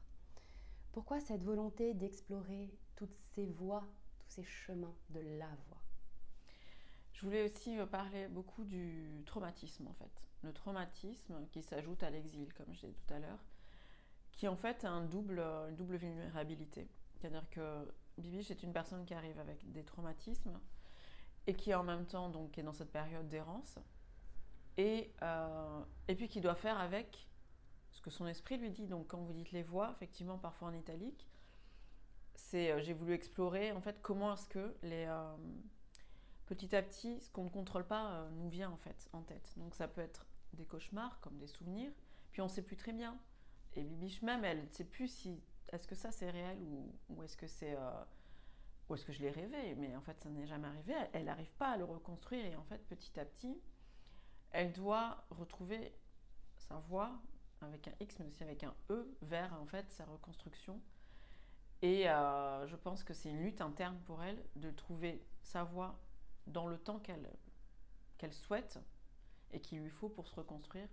Pourquoi 0.91 1.21
cette 1.21 1.45
volonté 1.45 1.95
d'explorer 1.95 2.69
toutes 2.97 3.15
ces 3.35 3.47
voies, 3.47 3.85
tous 4.19 4.29
ces 4.29 4.45
chemins 4.45 4.95
de 5.11 5.21
la 5.21 5.49
voie 5.69 5.83
Je 7.13 7.23
voulais 7.23 7.45
aussi 7.45 7.77
parler 7.91 8.29
beaucoup 8.29 8.65
du 8.65 9.23
traumatisme 9.27 9.87
en 9.87 9.95
fait. 9.95 10.23
Le 10.43 10.53
traumatisme 10.53 11.47
qui 11.51 11.63
s'ajoute 11.63 12.03
à 12.03 12.11
l'exil, 12.11 12.53
comme 12.55 12.73
je 12.73 12.81
disais 12.81 12.95
tout 13.07 13.15
à 13.15 13.21
l'heure, 13.21 13.45
qui 14.33 14.49
en 14.49 14.57
fait 14.57 14.85
a 14.85 15.01
double, 15.01 15.39
une 15.39 15.77
double 15.77 15.97
vulnérabilité. 15.97 16.89
C'est-à-dire 17.15 17.49
que 17.51 17.93
Bibi, 18.19 18.43
c'est 18.43 18.63
une 18.63 18.73
personne 18.73 19.05
qui 19.05 19.15
arrive 19.15 19.39
avec 19.39 19.71
des 19.71 19.85
traumatismes 19.85 20.59
et 21.47 21.55
qui 21.55 21.75
en 21.75 21.85
même 21.85 22.07
temps 22.07 22.29
donc 22.29 22.59
est 22.59 22.63
dans 22.63 22.73
cette 22.73 22.91
période 22.91 23.29
d'errance 23.29 23.79
et, 24.77 25.13
euh, 25.23 25.83
puis 26.07 26.29
qui 26.29 26.41
doit 26.41 26.55
faire 26.55 26.79
avec 26.79 27.29
ce 27.91 28.01
que 28.01 28.11
son 28.11 28.27
esprit 28.27 28.59
lui 28.59 28.71
dit. 28.71 28.87
Donc 28.87 29.09
quand 29.09 29.19
vous 29.19 29.33
dites 29.33 29.53
les 29.53 29.63
voix, 29.63 29.93
effectivement 29.93 30.39
parfois 30.39 30.69
en 30.69 30.75
italique, 30.75 31.27
c'est 32.43 32.73
euh, 32.73 32.81
j'ai 32.83 32.93
voulu 32.93 33.13
explorer 33.13 33.73
en 33.73 33.81
fait 33.81 34.01
comment 34.03 34.35
est-ce 34.35 34.49
que 34.49 34.75
les 34.83 35.07
euh, 35.09 35.37
petit 36.47 36.75
à 36.75 36.83
petit 36.83 37.21
ce 37.21 37.31
qu'on 37.31 37.45
ne 37.45 37.49
contrôle 37.49 37.87
pas 37.87 38.13
euh, 38.13 38.31
nous 38.33 38.49
vient 38.49 38.71
en 38.71 38.77
fait 38.77 39.09
en 39.13 39.23
tête. 39.23 39.53
Donc 39.57 39.75
ça 39.75 39.89
peut 39.89 40.01
être 40.01 40.27
des 40.53 40.67
cauchemars 40.67 41.19
comme 41.21 41.39
des 41.39 41.47
souvenirs, 41.47 41.93
puis 42.31 42.43
on 42.43 42.47
ne 42.47 42.51
sait 42.51 42.63
plus 42.63 42.77
très 42.77 42.93
bien. 42.93 43.19
Et 43.75 43.83
Bibiche 43.83 44.23
même, 44.23 44.45
elle 44.45 44.65
ne 44.65 44.69
sait 44.71 44.85
plus 44.85 45.09
si 45.09 45.43
est-ce 45.73 45.87
que 45.87 45.95
ça 45.95 46.11
c'est 46.11 46.31
réel 46.31 46.59
ou, 46.61 46.95
ou 47.09 47.23
est-ce 47.23 47.37
que 47.37 47.47
c'est 47.47 47.77
ou 48.89 48.95
est-ce 48.95 49.07
que 49.07 49.13
je 49.13 49.23
l'ai 49.23 49.31
rêvé, 49.31 49.75
mais 49.77 49.97
en 49.97 50.03
fait 50.03 50.21
ça 50.21 50.29
n'est 50.29 50.47
jamais 50.47 50.69
arrivé. 50.69 50.95
Elle 51.13 51.25
n'arrive 51.25 51.53
pas 51.55 51.71
à 51.71 51.77
le 51.79 51.85
reconstruire 51.85 52.45
et 52.45 52.57
en 52.57 52.65
fait 52.65 52.79
petit 52.89 53.19
à 53.19 53.25
petit, 53.25 53.59
elle 54.51 54.73
doit 54.73 55.25
retrouver 55.31 55.95
sa 56.59 56.77
voix 56.81 57.13
avec 57.63 57.89
un 57.89 57.93
X 58.01 58.19
mais 58.19 58.27
aussi 58.27 58.43
avec 58.43 58.65
un 58.65 58.75
E 58.91 59.17
vers 59.23 59.55
en 59.55 59.67
fait 59.67 59.91
sa 59.91 60.05
reconstruction 60.05 60.83
et 61.83 62.09
euh, 62.09 62.67
je 62.69 62.77
pense 62.77 63.03
que 63.03 63.13
c'est 63.13 63.31
une 63.31 63.43
lutte 63.43 63.61
interne 63.61 63.99
pour 64.07 64.23
elle 64.23 64.43
de 64.57 64.71
trouver 64.71 65.23
sa 65.43 65.65
voie 65.65 65.99
dans 66.47 66.69
le 66.69 66.79
temps 66.79 67.01
qu'elle 67.01 68.33
souhaite 68.33 68.79
et 69.51 69.61
qu'il 69.61 69.81
lui 69.81 69.91
faut 69.91 70.09
pour 70.09 70.29
se 70.29 70.35
reconstruire, 70.37 70.89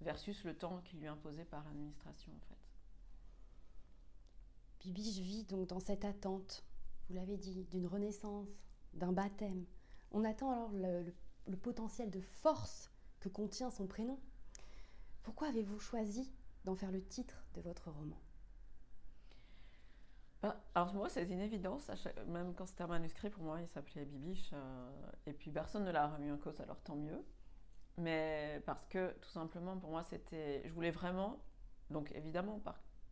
versus 0.00 0.44
le 0.44 0.56
temps 0.56 0.80
qui 0.82 0.96
lui 0.96 1.04
est 1.04 1.08
imposé 1.08 1.44
par 1.44 1.62
l'administration 1.64 2.32
en 2.32 2.40
fait. 2.40 2.58
Bibi, 4.80 5.12
je 5.12 5.22
vis 5.22 5.44
donc 5.44 5.68
dans 5.68 5.80
cette 5.80 6.04
attente, 6.04 6.64
vous 7.08 7.14
l'avez 7.14 7.36
dit, 7.36 7.64
d'une 7.70 7.86
renaissance, 7.86 8.48
d'un 8.94 9.12
baptême. 9.12 9.64
On 10.10 10.24
attend 10.24 10.50
alors 10.50 10.72
le 10.72 11.56
potentiel 11.56 12.10
de 12.10 12.20
force 12.20 12.90
que 13.20 13.28
contient 13.28 13.70
son 13.70 13.86
prénom. 13.86 14.18
Pourquoi 15.22 15.48
avez-vous 15.48 15.78
choisi 15.78 16.30
d'en 16.64 16.74
faire 16.74 16.90
le 16.90 17.02
titre 17.02 17.44
de 17.54 17.62
votre 17.62 17.90
roman? 17.90 18.20
Bah, 20.44 20.60
alors 20.74 20.92
moi, 20.92 21.08
c'est 21.08 21.24
une 21.24 21.40
évidence. 21.40 21.90
Même 22.26 22.54
quand 22.54 22.66
c'était 22.66 22.82
un 22.82 22.88
manuscrit, 22.88 23.30
pour 23.30 23.42
moi, 23.42 23.62
il 23.62 23.68
s'appelait 23.68 24.04
Bibiche. 24.04 24.50
Euh, 24.52 24.90
et 25.26 25.32
puis 25.32 25.50
personne 25.50 25.84
ne 25.84 25.90
l'a 25.90 26.06
remis 26.06 26.30
en 26.30 26.36
cause, 26.36 26.60
alors 26.60 26.78
tant 26.82 26.96
mieux. 26.96 27.24
Mais 27.96 28.62
parce 28.66 28.84
que 28.86 29.12
tout 29.22 29.30
simplement, 29.30 29.78
pour 29.78 29.88
moi, 29.88 30.04
c'était. 30.04 30.60
Je 30.66 30.72
voulais 30.74 30.90
vraiment, 30.90 31.40
donc 31.88 32.12
évidemment, 32.12 32.60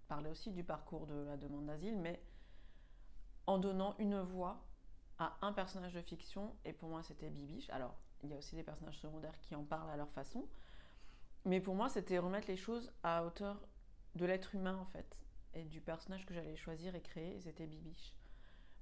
parler 0.09 0.29
aussi 0.29 0.51
du 0.51 0.63
parcours 0.63 1.07
de 1.07 1.15
la 1.15 1.39
demande 1.39 1.65
d'asile, 1.65 1.97
mais 1.97 2.23
en 3.47 3.57
donnant 3.57 3.95
une 3.99 4.21
voix 4.21 4.63
à 5.19 5.39
un 5.41 5.55
personnage 5.55 5.95
de 5.95 6.03
fiction. 6.03 6.55
Et 6.67 6.75
pour 6.75 6.91
moi, 6.91 7.03
c'était 7.03 7.31
Bibiche. 7.31 7.71
Alors, 7.71 7.97
il 8.23 8.29
y 8.29 8.35
a 8.35 8.37
aussi 8.37 8.57
des 8.57 8.63
personnages 8.63 8.99
secondaires 8.99 9.39
qui 9.41 9.55
en 9.55 9.65
parlent 9.65 9.91
à 9.91 9.97
leur 9.97 10.11
façon. 10.11 10.47
Mais 11.47 11.63
pour 11.63 11.77
moi, 11.77 11.89
c'était 11.89 12.19
remettre 12.19 12.49
les 12.49 12.59
choses 12.59 12.93
à 13.03 13.25
hauteur 13.25 13.59
de 14.17 14.27
l'être 14.27 14.55
humain, 14.55 14.77
en 14.77 14.85
fait 14.85 15.17
et 15.55 15.65
du 15.65 15.81
personnage 15.81 16.27
que 16.27 16.35
j'allais 16.35 16.57
choisir 16.57 16.95
et 16.95 17.01
créer, 17.01 17.41
c'était 17.41 17.67
Bibiche. 17.67 18.15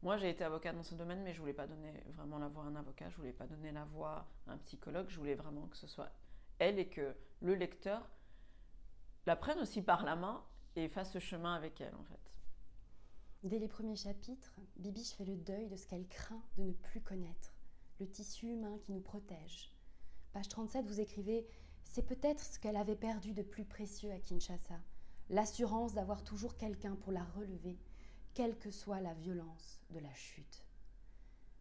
Moi, 0.03 0.17
j'ai 0.17 0.31
été 0.31 0.45
avocate 0.45 0.75
dans 0.75 0.83
ce 0.83 0.95
domaine, 0.95 1.23
mais 1.23 1.35
je 1.35 1.41
voulais 1.41 1.53
pas 1.53 1.67
donner 1.67 1.93
vraiment 2.15 2.39
la 2.39 2.49
voix 2.49 2.65
à 2.65 2.67
un 2.67 2.77
avocat, 2.77 3.11
je 3.11 3.17
voulais 3.17 3.33
pas 3.33 3.47
donner 3.47 3.71
la 3.71 3.85
voix 3.85 4.27
à 4.47 4.53
un 4.53 4.59
psychologue, 4.59 5.07
je 5.11 5.19
voulais 5.19 5.35
vraiment 5.35 5.67
que 5.67 5.77
ce 5.77 5.87
soit 5.87 6.11
elle 6.59 6.79
et 6.79 6.89
que 6.89 7.15
le 7.41 7.55
lecteur 7.55 8.09
la 9.27 9.37
prenne 9.37 9.59
aussi 9.59 9.83
par 9.83 10.05
la 10.05 10.17
main 10.17 10.43
et 10.77 10.89
fasse 10.89 11.13
ce 11.13 11.19
chemin 11.19 11.55
avec 11.55 11.81
elle, 11.81 11.95
en 11.95 12.05
fait. 12.05 12.33
Dès 13.43 13.59
les 13.59 13.69
premiers 13.69 13.97
chapitres, 13.97 14.55
Bibiche 14.77 15.13
fait 15.13 15.25
le 15.25 15.37
deuil 15.37 15.67
de 15.69 15.77
ce 15.77 15.87
qu'elle 15.87 16.07
craint 16.09 16.43
de 16.57 16.63
ne 16.63 16.73
plus 16.73 17.01
connaître, 17.01 17.55
le 17.99 18.09
tissu 18.09 18.47
humain 18.47 18.79
qui 18.79 18.93
nous 18.93 19.01
protège. 19.01 19.73
Page 20.33 20.49
37, 20.49 20.87
vous 20.87 21.01
écrivez 21.01 21.47
C'est 21.83 22.07
peut-être 22.07 22.43
ce 22.43 22.59
qu'elle 22.59 22.77
avait 22.77 22.97
perdu 22.97 23.33
de 23.33 23.43
plus 23.43 23.65
précieux 23.65 24.13
à 24.13 24.19
Kinshasa, 24.19 24.79
l'assurance 25.31 25.95
d'avoir 25.95 26.23
toujours 26.23 26.57
quelqu'un 26.57 26.97
pour 26.97 27.13
la 27.13 27.25
relever, 27.25 27.79
quelle 28.35 28.59
que 28.59 28.71
soit 28.71 29.01
la 29.01 29.15
violence 29.15 29.81
de 29.91 30.01
la 30.01 30.13
chute. 30.13 30.67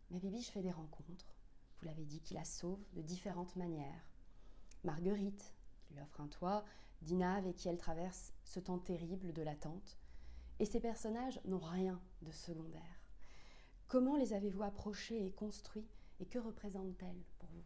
Mais 0.10 0.20
Bibiche 0.20 0.50
fait 0.50 0.62
des 0.64 0.72
rencontres, 0.72 1.36
vous 1.80 1.86
l'avez 1.86 2.04
dit, 2.04 2.20
qui 2.20 2.34
la 2.34 2.44
sauvent 2.44 2.84
de 2.94 3.02
différentes 3.02 3.56
manières. 3.56 4.04
Marguerite, 4.84 5.54
qui 5.84 5.94
lui 5.94 6.02
offre 6.02 6.20
un 6.20 6.28
toit, 6.28 6.66
Dina 7.02 7.36
avec 7.36 7.56
qui 7.56 7.70
elle 7.70 7.78
traverse 7.78 8.34
ce 8.44 8.60
temps 8.60 8.80
terrible 8.80 9.34
de 9.34 9.42
l'attente, 9.44 9.98
et 10.60 10.66
ces 10.66 10.80
personnages 10.80 11.40
n'ont 11.46 11.60
rien 11.60 12.02
de 12.22 12.32
secondaire. 12.32 12.82
Comment 13.88 14.18
les 14.18 14.34
avez-vous 14.34 14.64
approchés 14.64 15.26
et 15.26 15.32
construits 15.32 15.88
et 16.20 16.26
que 16.26 16.40
représentent-elles 16.40 17.24
pour 17.38 17.50
vous? 17.50 17.64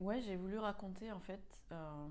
Ouais, 0.00 0.20
j'ai 0.20 0.36
voulu 0.36 0.58
raconter 0.58 1.12
en 1.12 1.20
fait, 1.20 1.58
euh, 1.72 2.08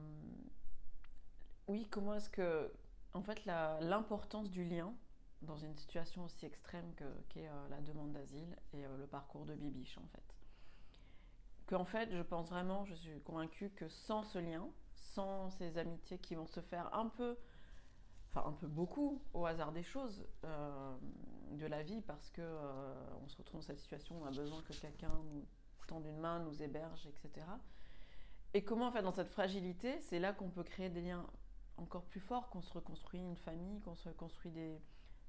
oui, 1.68 1.88
comment 1.90 2.16
est-ce 2.16 2.30
que, 2.30 2.72
en 3.14 3.22
fait, 3.22 3.46
l'importance 3.46 4.50
du 4.50 4.64
lien 4.64 4.94
dans 5.42 5.58
une 5.58 5.76
situation 5.76 6.24
aussi 6.24 6.46
extrême 6.46 6.94
qu'est 7.30 7.48
euh, 7.48 7.70
la 7.70 7.82
demande 7.82 8.12
d'asile 8.14 8.56
et 8.74 8.86
euh, 8.86 8.98
le 8.98 9.08
parcours 9.08 9.46
de 9.46 9.56
Bibiche 9.56 9.98
en 9.98 10.08
fait? 10.08 10.36
Qu'en 11.68 11.86
fait, 11.86 12.12
je 12.12 12.22
pense 12.22 12.50
vraiment, 12.50 12.86
je 12.86 12.94
suis 12.94 13.22
convaincue 13.22 13.70
que 13.70 13.88
sans 13.88 14.24
ce 14.24 14.38
lien, 14.38 14.68
sans 14.94 15.50
ces 15.52 15.78
amitiés 15.78 16.18
qui 16.18 16.36
vont 16.36 16.48
se 16.48 16.60
faire 16.60 16.94
un 16.94 17.08
peu 17.08 17.38
enfin 18.30 18.50
un 18.50 18.54
peu 18.54 18.68
beaucoup 18.68 19.22
au 19.34 19.46
hasard 19.46 19.72
des 19.72 19.84
choses 19.84 20.26
euh, 20.44 20.98
de 21.52 21.68
la 21.68 21.84
vie 21.84 22.02
parce 22.02 22.32
que 22.32 22.42
on 23.22 23.28
se 23.28 23.38
retrouve 23.38 23.60
dans 23.60 23.68
cette 23.68 23.80
situation, 23.80 24.20
on 24.22 24.26
a 24.26 24.32
besoin 24.32 24.62
que 24.64 24.74
quelqu'un 24.74 25.12
nous 25.32 25.46
tende 25.88 26.06
une 26.06 26.18
main, 26.18 26.40
nous 26.40 26.64
héberge, 26.64 27.08
etc. 27.08 27.46
Et 28.54 28.64
comment 28.64 28.88
en 28.88 28.92
fait 28.92 29.02
dans 29.02 29.12
cette 29.12 29.30
fragilité, 29.30 30.00
c'est 30.00 30.20
là 30.20 30.34
qu'on 30.34 30.50
peut 30.50 30.64
créer 30.64 30.90
des 30.90 31.02
liens 31.02 31.26
encore 31.78 32.04
plus 32.06 32.20
forts, 32.20 32.50
qu'on 32.50 32.62
se 32.62 32.74
reconstruit 32.74 33.22
une 33.22 33.36
famille, 33.36 33.82
qu'on 33.82 33.96
se 33.96 34.10
reconstruit 34.10 34.52
des, 34.52 34.82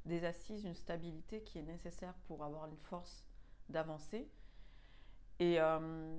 des 0.05 0.25
assises, 0.25 0.65
une 0.65 0.75
stabilité 0.75 1.43
qui 1.43 1.59
est 1.59 1.63
nécessaire 1.63 2.15
pour 2.27 2.45
avoir 2.45 2.67
une 2.67 2.77
force 2.77 3.25
d'avancer. 3.69 4.31
Et, 5.41 5.61
euh, 5.61 6.19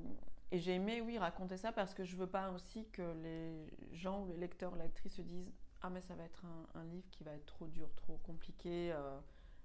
et 0.52 0.60
j'ai 0.60 0.76
aimé, 0.76 1.02
oui, 1.02 1.18
raconter 1.18 1.58
ça 1.58 1.72
parce 1.72 1.94
que 1.94 2.04
je 2.04 2.16
veux 2.16 2.28
pas 2.28 2.52
aussi 2.52 2.88
que 2.90 3.14
les 3.22 3.96
gens 3.96 4.24
ou 4.24 4.28
les 4.28 4.38
lecteurs, 4.38 4.76
lectrices 4.76 5.16
se 5.16 5.22
disent 5.22 5.54
ah 5.82 5.90
mais 5.90 6.02
ça 6.02 6.16
va 6.16 6.24
être 6.24 6.44
un, 6.74 6.84
livre 6.86 7.08
qui 7.12 7.24
va 7.24 7.32
être 7.34 7.46
trop 7.46 7.68
dur, 7.68 7.94
trop 7.96 8.18
compliqué, 8.18 8.92
euh, 8.92 9.20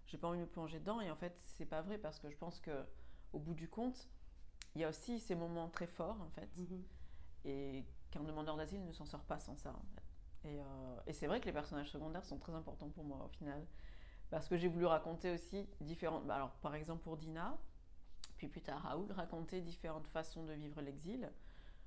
j'ai 0.07 0.19
pas 0.19 0.29
envie 0.29 0.39
de 0.39 0.45
me 0.45 0.49
plonger 0.49 0.79
dedans. 0.79 1.01
Et 1.01 1.11
en 1.11 1.17
fait, 1.17 1.35
c'est 1.41 1.65
pas 1.65 1.81
vrai 1.81 1.97
parce 1.97 2.19
que 2.19 2.29
je 2.29 2.37
pense 2.37 2.61
que 2.61 2.85
au 3.33 3.39
bout 3.39 3.55
du 3.55 3.69
compte, 3.69 4.09
il 4.75 4.83
y 4.83 4.85
a 4.85 4.89
aussi 4.89 5.19
ces 5.19 5.35
moments 5.35 5.69
très 5.69 5.87
forts 5.87 6.21
en 6.21 6.29
fait, 6.31 6.51
mhm. 6.57 6.85
et 7.45 7.87
qu'un 8.11 8.23
demandeur 8.23 8.57
d'asile 8.57 8.85
ne 8.85 8.93
s'en 8.93 9.07
sort 9.07 9.25
pas 9.25 9.39
sans 9.39 9.57
ça. 9.57 9.75
Et, 10.45 10.61
euh, 10.61 11.01
et 11.07 11.13
c'est 11.13 11.27
vrai 11.27 11.41
que 11.41 11.47
les 11.47 11.53
personnages 11.53 11.91
secondaires 11.91 12.25
sont 12.25 12.39
très 12.39 12.53
importants 12.55 12.89
pour 12.89 13.05
moi 13.05 13.25
au 13.25 13.29
final, 13.29 13.67
parce 14.31 14.49
que 14.49 14.57
j'ai 14.57 14.69
voulu 14.69 14.87
raconter 14.87 15.33
aussi 15.33 15.69
différentes. 15.81 16.27
Bah, 16.27 16.37
alors 16.37 16.51
par 16.63 16.75
exemple 16.75 17.03
pour 17.03 17.17
Dina, 17.17 17.59
puis 18.37 18.49
plus 18.49 18.63
tard 18.63 18.81
Raoul, 18.83 19.13
raconter 19.13 19.61
différentes 19.61 20.07
façons 20.07 20.45
de 20.45 20.53
vivre 20.53 20.81
l'exil, 20.81 21.31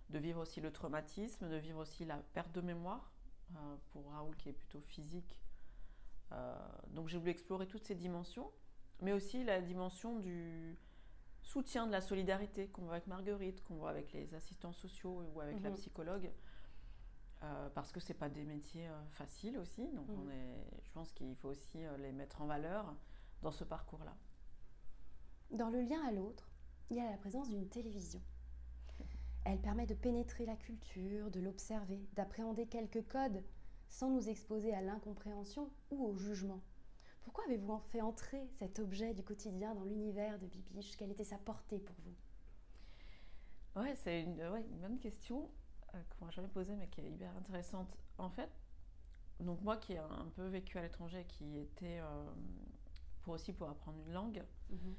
de 0.09 0.19
vivre 0.19 0.41
aussi 0.41 0.61
le 0.61 0.71
traumatisme, 0.71 1.49
de 1.49 1.55
vivre 1.55 1.79
aussi 1.79 2.05
la 2.05 2.17
perte 2.17 2.51
de 2.51 2.61
mémoire 2.61 3.11
euh, 3.55 3.75
pour 3.91 4.11
Raoul 4.11 4.35
qui 4.37 4.49
est 4.49 4.53
plutôt 4.53 4.81
physique. 4.81 5.39
Euh, 6.31 6.55
donc 6.91 7.07
j'ai 7.07 7.17
voulu 7.17 7.31
explorer 7.31 7.67
toutes 7.67 7.85
ces 7.85 7.95
dimensions, 7.95 8.51
mais 9.01 9.13
aussi 9.13 9.43
la 9.43 9.61
dimension 9.61 10.19
du 10.19 10.77
soutien 11.41 11.87
de 11.87 11.91
la 11.91 12.01
solidarité 12.01 12.67
qu'on 12.67 12.83
voit 12.83 12.93
avec 12.93 13.07
Marguerite, 13.07 13.63
qu'on 13.63 13.75
voit 13.75 13.89
avec 13.89 14.13
les 14.13 14.33
assistants 14.33 14.73
sociaux 14.73 15.23
ou 15.33 15.41
avec 15.41 15.61
la 15.61 15.69
mhm. 15.69 15.75
psychologue. 15.75 16.31
Euh, 17.43 17.69
parce 17.75 17.91
que 17.91 17.99
c'est 17.99 18.13
pas 18.13 18.29
des 18.29 18.45
métiers 18.45 18.87
faciles 19.11 19.57
aussi, 19.57 19.85
donc 19.91 20.07
mhm. 20.07 20.19
on 20.19 20.29
est, 20.29 20.81
je 20.81 20.91
pense 20.91 21.11
qu'il 21.11 21.35
faut 21.35 21.49
aussi 21.49 21.79
les 21.99 22.13
mettre 22.13 22.41
en 22.41 22.45
valeur 22.45 22.95
dans 23.41 23.51
ce 23.51 23.65
parcours-là. 23.65 24.15
Dans 25.51 25.69
le 25.69 25.81
lien 25.81 26.01
à 26.07 26.11
l'autre, 26.11 26.49
il 26.89 26.97
y 26.97 26.99
a 26.99 27.11
la 27.11 27.17
présence 27.17 27.49
d'une 27.49 27.67
télévision. 27.67 28.21
Elle 29.45 29.59
permet 29.59 29.85
de 29.85 29.93
pénétrer 29.93 30.45
la 30.45 30.55
culture, 30.55 31.29
de 31.29 31.39
l'observer, 31.39 31.99
d'appréhender 32.13 32.65
quelques 32.65 33.05
codes 33.07 33.43
sans 33.89 34.09
nous 34.09 34.29
exposer 34.29 34.73
à 34.73 34.81
l'incompréhension 34.81 35.69
ou 35.91 36.05
au 36.05 36.15
jugement. 36.15 36.61
Pourquoi 37.23 37.43
avez-vous 37.45 37.77
fait 37.91 38.01
entrer 38.01 38.49
cet 38.57 38.79
objet 38.79 39.13
du 39.13 39.23
quotidien 39.23 39.75
dans 39.75 39.83
l'univers 39.83 40.39
de 40.39 40.47
Bibiche? 40.47 40.97
Quelle 40.97 41.11
était 41.11 41.23
sa 41.23 41.37
portée 41.37 41.79
pour 41.79 41.95
vous? 42.03 43.81
Ouais, 43.81 43.95
c'est 43.95 44.23
une, 44.23 44.35
bonne 44.81 44.99
question 44.99 45.49
euh, 45.95 46.01
qu'on 46.17 46.25
m'a 46.25 46.31
jamais 46.31 46.47
posée 46.47 46.75
mais 46.75 46.87
qui 46.87 47.01
est 47.01 47.09
hyper 47.09 47.35
intéressante. 47.37 47.97
En 48.17 48.29
fait, 48.29 48.49
donc 49.39 49.61
moi 49.61 49.77
qui 49.77 49.93
ai 49.93 49.97
un 49.97 50.29
peu 50.35 50.47
vécu 50.47 50.77
à 50.77 50.81
l'étranger, 50.81 51.25
qui 51.27 51.59
était 51.59 51.99
euh, 51.99 52.31
pour 53.21 53.33
aussi 53.33 53.53
pour 53.53 53.69
apprendre 53.69 53.99
une 54.05 54.13
langue, 54.13 54.43
mhm. 54.69 54.95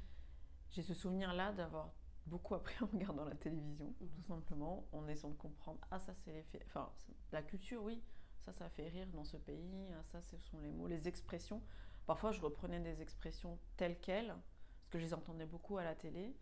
j'ai 0.71 0.81
ce 0.81 0.93
souvenir-là 0.93 1.53
d'avoir 1.53 1.93
beaucoup 2.25 2.55
appris 2.55 2.75
en 2.83 2.87
regardant 2.87 3.25
la 3.25 3.35
télévision, 3.35 3.93
mhm. 3.99 4.09
tout 4.09 4.23
simplement, 4.23 4.87
en 4.91 5.07
essayant 5.07 5.29
de 5.29 5.37
comprendre, 5.37 5.79
ah 5.91 5.99
ça 5.99 6.13
c'est 6.13 6.33
l'effet, 6.33 6.61
enfin 6.67 6.91
la 7.31 7.41
culture 7.41 7.83
oui, 7.83 8.01
ça 8.41 8.53
ça 8.53 8.69
fait 8.69 8.87
rire 8.87 9.07
dans 9.07 9.23
ce 9.23 9.37
pays, 9.37 9.87
ah 9.93 10.03
ça 10.03 10.21
ce 10.21 10.37
sont 10.37 10.59
les 10.59 10.71
mots, 10.71 10.87
les 10.87 11.07
expressions. 11.07 11.61
Parfois 12.05 12.31
je 12.31 12.41
reprenais 12.41 12.79
des 12.79 13.01
expressions 13.01 13.57
telles 13.77 13.99
quelles, 13.99 14.27
parce 14.27 14.89
que 14.91 14.99
je 14.99 15.05
les 15.05 15.13
entendais 15.13 15.45
beaucoup 15.45 15.77
à 15.77 15.83
la 15.83 15.95
télé, 15.95 16.35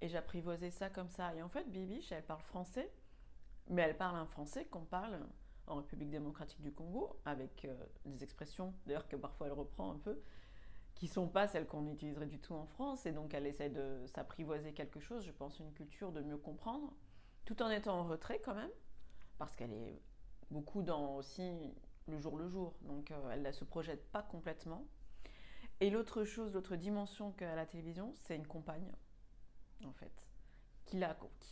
et 0.00 0.08
j'apprivoisais 0.08 0.70
ça 0.70 0.88
comme 0.90 1.08
ça. 1.08 1.34
Et 1.34 1.42
en 1.42 1.48
fait 1.48 1.70
Bibiche, 1.70 2.12
elle 2.12 2.24
parle 2.24 2.42
français, 2.42 2.90
mais 3.68 3.82
elle 3.82 3.96
parle 3.96 4.16
un 4.16 4.26
français 4.26 4.64
qu'on 4.66 4.84
parle 4.84 5.20
en 5.66 5.76
République 5.76 6.10
démocratique 6.10 6.60
du 6.60 6.72
Congo, 6.72 7.20
avec 7.24 7.64
euh, 7.64 7.76
des 8.04 8.22
expressions 8.24 8.74
d'ailleurs 8.86 9.08
que 9.08 9.16
parfois 9.16 9.46
elle 9.46 9.52
reprend 9.52 9.92
un 9.92 9.98
peu, 9.98 10.20
qui 10.94 11.08
sont 11.08 11.28
pas 11.28 11.46
celles 11.46 11.66
qu'on 11.66 11.86
utiliserait 11.86 12.26
du 12.26 12.40
tout 12.40 12.54
en 12.54 12.66
France. 12.66 13.06
Et 13.06 13.12
donc, 13.12 13.32
elle 13.32 13.46
essaie 13.46 13.70
de 13.70 14.04
s'apprivoiser 14.06 14.72
quelque 14.72 15.00
chose, 15.00 15.24
je 15.24 15.30
pense, 15.30 15.58
une 15.58 15.72
culture 15.72 16.12
de 16.12 16.20
mieux 16.20 16.36
comprendre, 16.36 16.92
tout 17.44 17.62
en 17.62 17.70
étant 17.70 18.00
en 18.00 18.04
retrait 18.04 18.40
quand 18.44 18.54
même, 18.54 18.70
parce 19.38 19.56
qu'elle 19.56 19.72
est 19.72 20.02
beaucoup 20.50 20.82
dans 20.82 21.16
aussi 21.16 21.50
le 22.06 22.18
jour 22.18 22.36
le 22.36 22.48
jour. 22.48 22.74
Donc, 22.82 23.10
euh, 23.12 23.30
elle 23.30 23.42
ne 23.42 23.52
se 23.52 23.64
projette 23.64 24.10
pas 24.10 24.22
complètement. 24.22 24.86
Et 25.80 25.88
l'autre 25.88 26.24
chose, 26.24 26.52
l'autre 26.52 26.76
dimension 26.76 27.32
qu'a 27.32 27.54
la 27.54 27.64
télévision, 27.64 28.12
c'est 28.16 28.36
une 28.36 28.46
compagne, 28.46 28.92
en 29.86 29.92
fait, 29.92 30.12
qui 30.84 30.98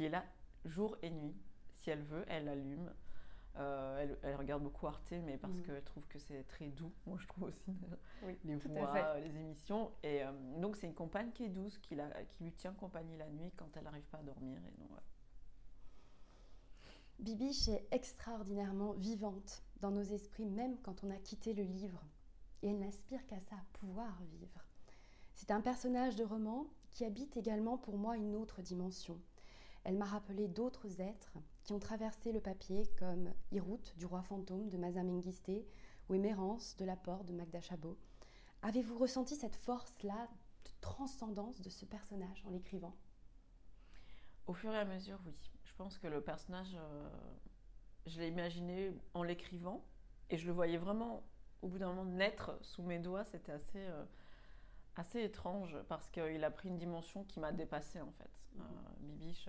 est 0.05 0.09
là 0.11 0.25
jour 0.67 0.99
et 1.00 1.11
nuit. 1.11 1.35
Si 1.88 1.92
elle 1.92 2.02
veut, 2.02 2.25
elle 2.28 2.49
allume. 2.50 2.92
Euh, 3.57 4.14
elle, 4.23 4.37
regarde 4.37 4.62
beaucoup 4.62 4.87
Arte, 4.87 5.11
mais 5.25 5.38
parce 5.38 5.54
mm. 5.54 5.62
qu'elle 5.62 5.83
trouve 5.85 6.07
que 6.07 6.18
c'est 6.18 6.42
très 6.47 6.66
doux. 6.66 6.92
Moi, 7.07 7.16
je 7.18 7.26
trouve 7.26 7.45
aussi 7.45 7.73
les 8.45 8.57
voix, 8.57 9.18
les 9.21 9.35
émissions. 9.35 9.90
Et 10.02 10.23
euh, 10.23 10.30
donc, 10.61 10.76
c'est 10.76 10.87
une 10.87 10.95
compagne 10.95 11.30
qui 11.33 11.45
est 11.47 11.49
douce, 11.49 11.78
qui, 11.78 11.95
la, 11.95 12.11
qui 12.25 12.45
lui 12.45 12.52
tient 12.52 12.75
compagnie 12.75 13.16
la 13.16 13.30
nuit 13.30 13.50
quand 13.57 13.75
elle 13.75 13.85
n'arrive 13.85 14.04
pas 14.04 14.18
à 14.18 14.23
dormir. 14.23 14.59
Et 14.66 14.78
donc, 14.78 14.90
Bibiche 17.21 17.68
est 17.68 17.88
extraordinairement 17.90 18.92
vivante 18.92 19.62
dans 19.80 19.90
nos 19.90 20.02
esprits, 20.02 20.45
même 20.45 20.76
quand 20.83 21.02
on 21.04 21.11
a 21.11 21.16
quitté 21.16 21.54
le 21.54 21.62
livre. 21.62 22.04
Et 22.62 22.68
elle 22.68 22.80
n'aspire 22.80 23.26
qu'à 23.28 23.40
ça, 23.40 23.57
pouvoir 23.80 24.21
vivre. 24.25 24.62
C'est 25.33 25.52
un 25.52 25.62
personnage 25.62 26.16
de 26.16 26.25
roman 26.25 26.66
qui 26.90 27.07
habite 27.07 27.38
également 27.38 27.78
pour 27.78 27.97
moi 27.97 28.18
une 28.18 28.35
autre 28.35 28.61
dimension. 28.61 29.18
Elle 29.88 29.97
m'a 29.97 30.04
rappelé 30.04 30.49
d'autres 30.49 31.00
êtres 31.00 31.38
qui 31.64 31.73
ont 31.73 31.78
traversé 31.78 32.30
le 32.30 32.42
papier, 32.42 32.83
comme 32.99 33.33
Hirout 33.52 33.95
du 33.97 34.04
roi 34.04 34.21
fantôme 34.21 34.68
de 34.68 34.76
Maza 34.76 35.00
ou 35.00 36.14
Émérance 36.14 36.76
de 36.76 36.85
la 36.85 36.95
Porte 36.95 37.25
de 37.25 37.33
Magda 37.33 37.62
Chabot. 37.62 37.97
Avez-vous 38.61 38.99
ressenti 38.99 39.35
cette 39.35 39.57
force-là 39.57 40.28
de 40.66 40.71
transcendance 40.83 41.62
de 41.62 41.71
ce 41.71 41.87
personnage 41.87 42.45
en 42.47 42.50
l'écrivant? 42.50 42.95
Au 44.47 44.52
fur 44.52 44.75
et 44.75 44.78
à 44.78 44.85
mesure, 44.85 45.21
oui. 45.25 45.35
Je 45.64 45.73
pense 45.73 45.97
que 45.97 46.07
le 46.07 46.21
personnage, 46.21 46.76
euh, 46.78 47.09
je 48.04 48.21
l'ai 48.21 48.28
imaginé 48.28 48.92
en 49.14 49.23
l'écrivant 49.23 49.83
et 50.28 50.37
je 50.37 50.47
le 50.49 50.52
voyais 50.52 50.76
vraiment 50.76 51.23
au 51.62 51.68
bout 51.68 51.78
d'un 51.78 51.95
moment 51.95 52.04
naître 52.04 52.59
sous 52.61 52.83
mes 52.83 52.99
doigts. 52.99 53.25
C'était 53.25 53.52
assez, 53.52 53.87
euh, 53.87 54.04
assez 54.99 55.23
étrange 55.23 55.76
parce 55.88 56.11
qu'il 56.11 56.45
a 56.45 56.50
pris 56.50 56.69
une 56.69 56.78
dimension 56.78 57.25
qui 57.25 57.40
m'a 57.40 57.52
dépassée 57.52 58.00
en 58.00 58.12
fait. 58.12 58.31
Euh, 58.59 58.62
Bibiche, 59.00 59.49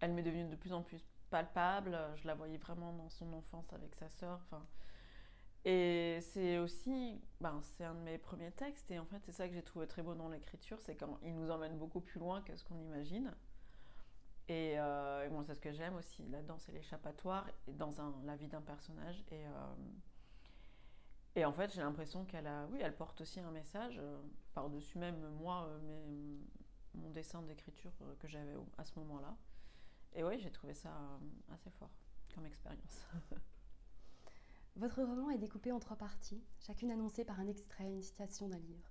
elle 0.00 0.12
m'est 0.12 0.22
devenue 0.22 0.48
de 0.48 0.56
plus 0.56 0.72
en 0.72 0.82
plus 0.82 1.02
palpable. 1.30 1.98
Je 2.16 2.26
la 2.26 2.34
voyais 2.34 2.58
vraiment 2.58 2.92
dans 2.92 3.08
son 3.08 3.32
enfance 3.32 3.72
avec 3.72 3.94
sa 3.96 4.08
sœur. 4.08 4.40
Enfin, 4.44 4.64
Et 5.64 6.18
c'est 6.20 6.58
aussi, 6.58 7.20
ben, 7.40 7.60
c'est 7.62 7.84
un 7.84 7.94
de 7.94 8.00
mes 8.00 8.18
premiers 8.18 8.52
textes, 8.52 8.90
et 8.90 8.98
en 8.98 9.06
fait, 9.06 9.20
c'est 9.24 9.32
ça 9.32 9.48
que 9.48 9.54
j'ai 9.54 9.62
trouvé 9.62 9.86
très 9.86 10.02
beau 10.02 10.14
dans 10.14 10.28
l'écriture, 10.28 10.78
c'est 10.80 10.94
quand 10.94 11.18
il 11.22 11.34
nous 11.34 11.50
emmène 11.50 11.78
beaucoup 11.78 12.00
plus 12.00 12.20
loin 12.20 12.42
que 12.42 12.54
ce 12.54 12.64
qu'on 12.64 12.78
imagine. 12.78 13.34
Et, 14.48 14.74
euh, 14.78 15.28
bon, 15.30 15.42
c'est 15.42 15.54
ce 15.54 15.60
que 15.60 15.72
j'aime 15.72 15.96
aussi 15.96 16.26
là-dedans, 16.28 16.58
c'est 16.58 16.72
l'échappatoire 16.72 17.46
dans 17.66 18.00
un, 18.00 18.14
la 18.24 18.36
vie 18.36 18.48
d'un 18.48 18.60
personnage. 18.60 19.24
Et, 19.30 19.46
euh, 19.46 19.74
et 21.36 21.44
en 21.44 21.52
fait, 21.52 21.72
j'ai 21.72 21.80
l'impression 21.80 22.24
qu'elle 22.24 22.46
a, 22.46 22.66
oui, 22.70 22.80
elle 22.82 22.96
porte 22.96 23.20
aussi 23.20 23.40
un 23.40 23.50
message 23.50 23.98
euh, 23.98 24.20
par-dessus 24.52 24.98
même 24.98 25.28
moi, 25.30 25.68
mon 26.94 27.10
dessin 27.10 27.42
d'écriture 27.42 27.92
que 28.20 28.28
j'avais 28.28 28.54
à 28.78 28.84
ce 28.84 28.98
moment-là. 29.00 29.36
Et 30.14 30.22
oui, 30.22 30.38
j'ai 30.38 30.50
trouvé 30.50 30.74
ça 30.74 30.90
assez 31.52 31.70
fort 31.70 31.90
comme 32.34 32.46
expérience. 32.46 33.06
Votre 34.76 35.02
roman 35.02 35.30
est 35.30 35.38
découpé 35.38 35.70
en 35.70 35.78
trois 35.78 35.96
parties, 35.96 36.42
chacune 36.58 36.90
annoncée 36.90 37.24
par 37.24 37.38
un 37.38 37.46
extrait, 37.46 37.92
une 37.92 38.02
citation 38.02 38.48
d'un 38.48 38.58
livre. 38.58 38.90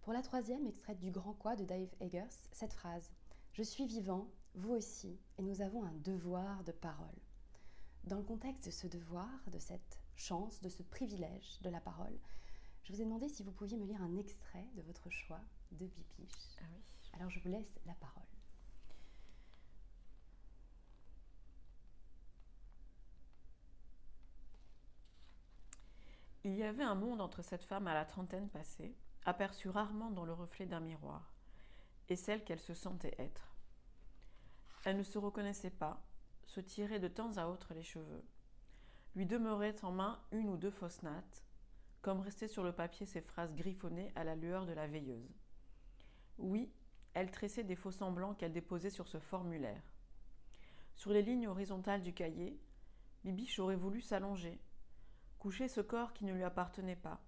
Pour 0.00 0.14
la 0.14 0.22
troisième, 0.22 0.66
extraite 0.66 0.98
du 0.98 1.10
Grand 1.10 1.34
Quoi 1.34 1.54
de 1.54 1.64
Dave 1.64 1.94
Eggers, 2.00 2.48
cette 2.50 2.72
phrase 2.72 3.10
Je 3.52 3.62
suis 3.62 3.84
vivant, 3.84 4.30
vous 4.54 4.72
aussi, 4.72 5.20
et 5.36 5.42
nous 5.42 5.60
avons 5.60 5.84
un 5.84 5.92
devoir 5.92 6.64
de 6.64 6.72
parole. 6.72 7.20
Dans 8.04 8.16
le 8.16 8.24
contexte 8.24 8.64
de 8.66 8.70
ce 8.70 8.86
devoir, 8.86 9.28
de 9.52 9.58
cette 9.58 10.00
chance, 10.18 10.60
de 10.60 10.68
ce 10.68 10.82
privilège 10.82 11.60
de 11.62 11.70
la 11.70 11.80
parole, 11.80 12.18
je 12.84 12.92
vous 12.92 13.00
ai 13.00 13.04
demandé 13.04 13.28
si 13.28 13.42
vous 13.42 13.52
pouviez 13.52 13.76
me 13.76 13.86
lire 13.86 14.02
un 14.02 14.16
extrait 14.16 14.66
de 14.74 14.82
votre 14.82 15.10
choix 15.10 15.40
de 15.72 15.86
Bibiche. 15.86 16.56
Ah 16.60 16.66
oui. 16.72 16.82
Alors 17.12 17.30
je 17.30 17.40
vous 17.40 17.48
laisse 17.48 17.78
la 17.86 17.94
parole. 17.94 18.22
Il 26.44 26.54
y 26.54 26.62
avait 26.62 26.84
un 26.84 26.94
monde 26.94 27.20
entre 27.20 27.42
cette 27.42 27.64
femme 27.64 27.88
à 27.88 27.94
la 27.94 28.06
trentaine 28.06 28.48
passée, 28.48 28.96
aperçue 29.26 29.68
rarement 29.68 30.10
dans 30.10 30.24
le 30.24 30.32
reflet 30.32 30.64
d'un 30.64 30.80
miroir, 30.80 31.34
et 32.08 32.16
celle 32.16 32.42
qu'elle 32.42 32.60
se 32.60 32.74
sentait 32.74 33.14
être. 33.18 33.54
Elle 34.84 34.96
ne 34.96 35.02
se 35.02 35.18
reconnaissait 35.18 35.68
pas, 35.68 36.02
se 36.46 36.60
tirait 36.60 37.00
de 37.00 37.08
temps 37.08 37.36
à 37.36 37.48
autre 37.48 37.74
les 37.74 37.82
cheveux. 37.82 38.24
Lui 39.14 39.26
demeurait 39.26 39.84
en 39.84 39.92
main 39.92 40.20
une 40.32 40.48
ou 40.48 40.56
deux 40.56 40.70
fausses 40.70 41.02
nattes, 41.02 41.44
comme 42.02 42.20
restaient 42.20 42.48
sur 42.48 42.62
le 42.62 42.72
papier 42.72 43.06
ces 43.06 43.20
phrases 43.20 43.54
griffonnées 43.54 44.12
à 44.14 44.24
la 44.24 44.36
lueur 44.36 44.66
de 44.66 44.72
la 44.72 44.86
veilleuse. 44.86 45.40
Oui, 46.38 46.70
elle 47.14 47.30
tressait 47.30 47.64
des 47.64 47.74
faux 47.74 47.90
semblants 47.90 48.34
qu'elle 48.34 48.52
déposait 48.52 48.90
sur 48.90 49.08
ce 49.08 49.18
formulaire. 49.18 49.82
Sur 50.94 51.12
les 51.12 51.22
lignes 51.22 51.48
horizontales 51.48 52.02
du 52.02 52.12
cahier, 52.12 52.58
Bibiche 53.24 53.58
aurait 53.58 53.76
voulu 53.76 54.00
s'allonger, 54.00 54.60
coucher 55.38 55.68
ce 55.68 55.80
corps 55.80 56.12
qui 56.12 56.24
ne 56.24 56.32
lui 56.32 56.44
appartenait 56.44 56.96
pas. 56.96 57.20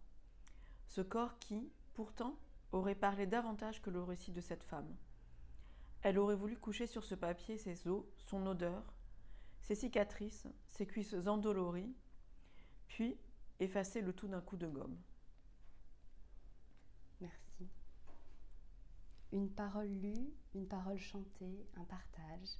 Ce 0.87 1.01
corps 1.01 1.39
qui, 1.39 1.73
pourtant, 1.95 2.37
aurait 2.73 2.95
parlé 2.95 3.27
davantage 3.27 3.83
que 3.83 3.91
le 3.91 4.03
récit 4.03 4.33
de 4.33 4.41
cette 4.41 4.65
femme. 4.65 4.97
Elle 6.03 6.19
aurait 6.19 6.37
voulu 6.37 6.57
coucher 6.57 6.87
sur 6.87 7.05
ce 7.05 7.15
papier 7.15 7.59
ses 7.59 7.87
os, 7.89 8.05
son 8.17 8.47
odeur, 8.47 8.95
ses 9.63 9.75
cicatrices, 9.75 10.47
ses 10.69 10.87
cuisses 10.87 11.15
endolories, 11.27 11.95
puis 12.89 13.17
effacer 13.61 14.01
le 14.01 14.13
tout 14.13 14.29
d'un 14.29 14.41
coup 14.41 14.57
de 14.57 14.67
gomme. 14.67 14.97
Merci. 17.21 17.69
Une 19.33 19.51
parole 19.51 19.89
lue, 19.89 20.33
une 20.55 20.67
parole 20.67 20.99
chantée, 20.99 21.67
un 21.77 21.85
partage. 21.85 22.59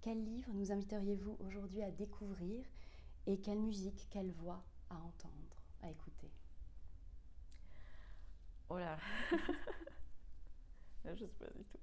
Quel 0.00 0.24
livre 0.24 0.52
nous 0.54 0.72
inviteriez-vous 0.72 1.36
aujourd'hui 1.40 1.82
à 1.82 1.90
découvrir 1.90 2.64
et 3.26 3.40
quelle 3.40 3.58
musique, 3.58 4.06
quelle 4.10 4.30
voix 4.30 4.64
à 4.90 4.96
entendre, 4.96 5.62
à 5.82 5.90
écouter? 5.90 6.30
Oh 8.70 8.78
là 8.78 8.98
Je 11.04 11.24
sais 11.24 11.32
pas 11.38 11.50
du 11.56 11.64
tout. 11.64 11.78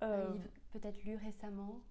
Un 0.00 0.06
euh, 0.06 0.32
livre 0.32 0.48
peut-être 0.70 1.02
lu 1.04 1.16
récemment? 1.16 1.82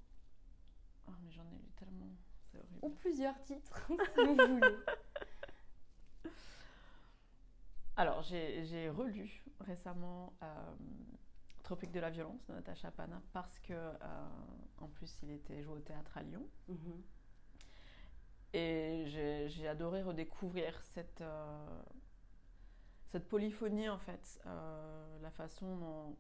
Oh, 1.08 1.12
mais 1.24 1.32
j'en 1.32 1.44
ai 1.44 1.58
lu 1.58 1.72
tellement, 1.76 2.16
c'est 2.52 2.60
horrible. 2.60 2.80
Ou 2.82 2.90
plusieurs 2.90 3.42
titres, 3.44 3.88
si 4.16 4.26
vous 4.26 4.36
voulez. 4.48 4.76
Alors, 7.96 8.22
j'ai 8.22 8.90
relu 8.90 9.44
récemment 9.60 10.34
euh, 10.44 10.76
Tropique 11.68 11.92
de 11.92 12.00
la 12.00 12.10
violence 12.10 12.46
de 12.48 12.54
Natacha 12.54 12.92
Pana 12.92 13.22
parce 13.34 13.60
que, 13.60 13.74
euh, 13.74 13.98
en 14.78 14.88
plus, 14.88 15.22
il 15.22 15.32
était 15.32 15.62
joué 15.64 15.74
au 15.74 15.82
théâtre 15.82 16.16
à 16.16 16.24
Lyon. 16.24 16.48
Mhm. 16.70 17.04
Et 18.54 19.04
j'ai 19.08 19.68
adoré 19.68 20.02
redécouvrir 20.02 20.82
cette, 20.82 21.20
euh, 21.20 21.82
cette 23.10 23.28
polyphonie, 23.28 23.90
en 23.90 23.98
fait, 23.98 24.40
euh, 24.46 25.20
la 25.22 25.30
façon 25.30 25.76
dont, 25.76 26.18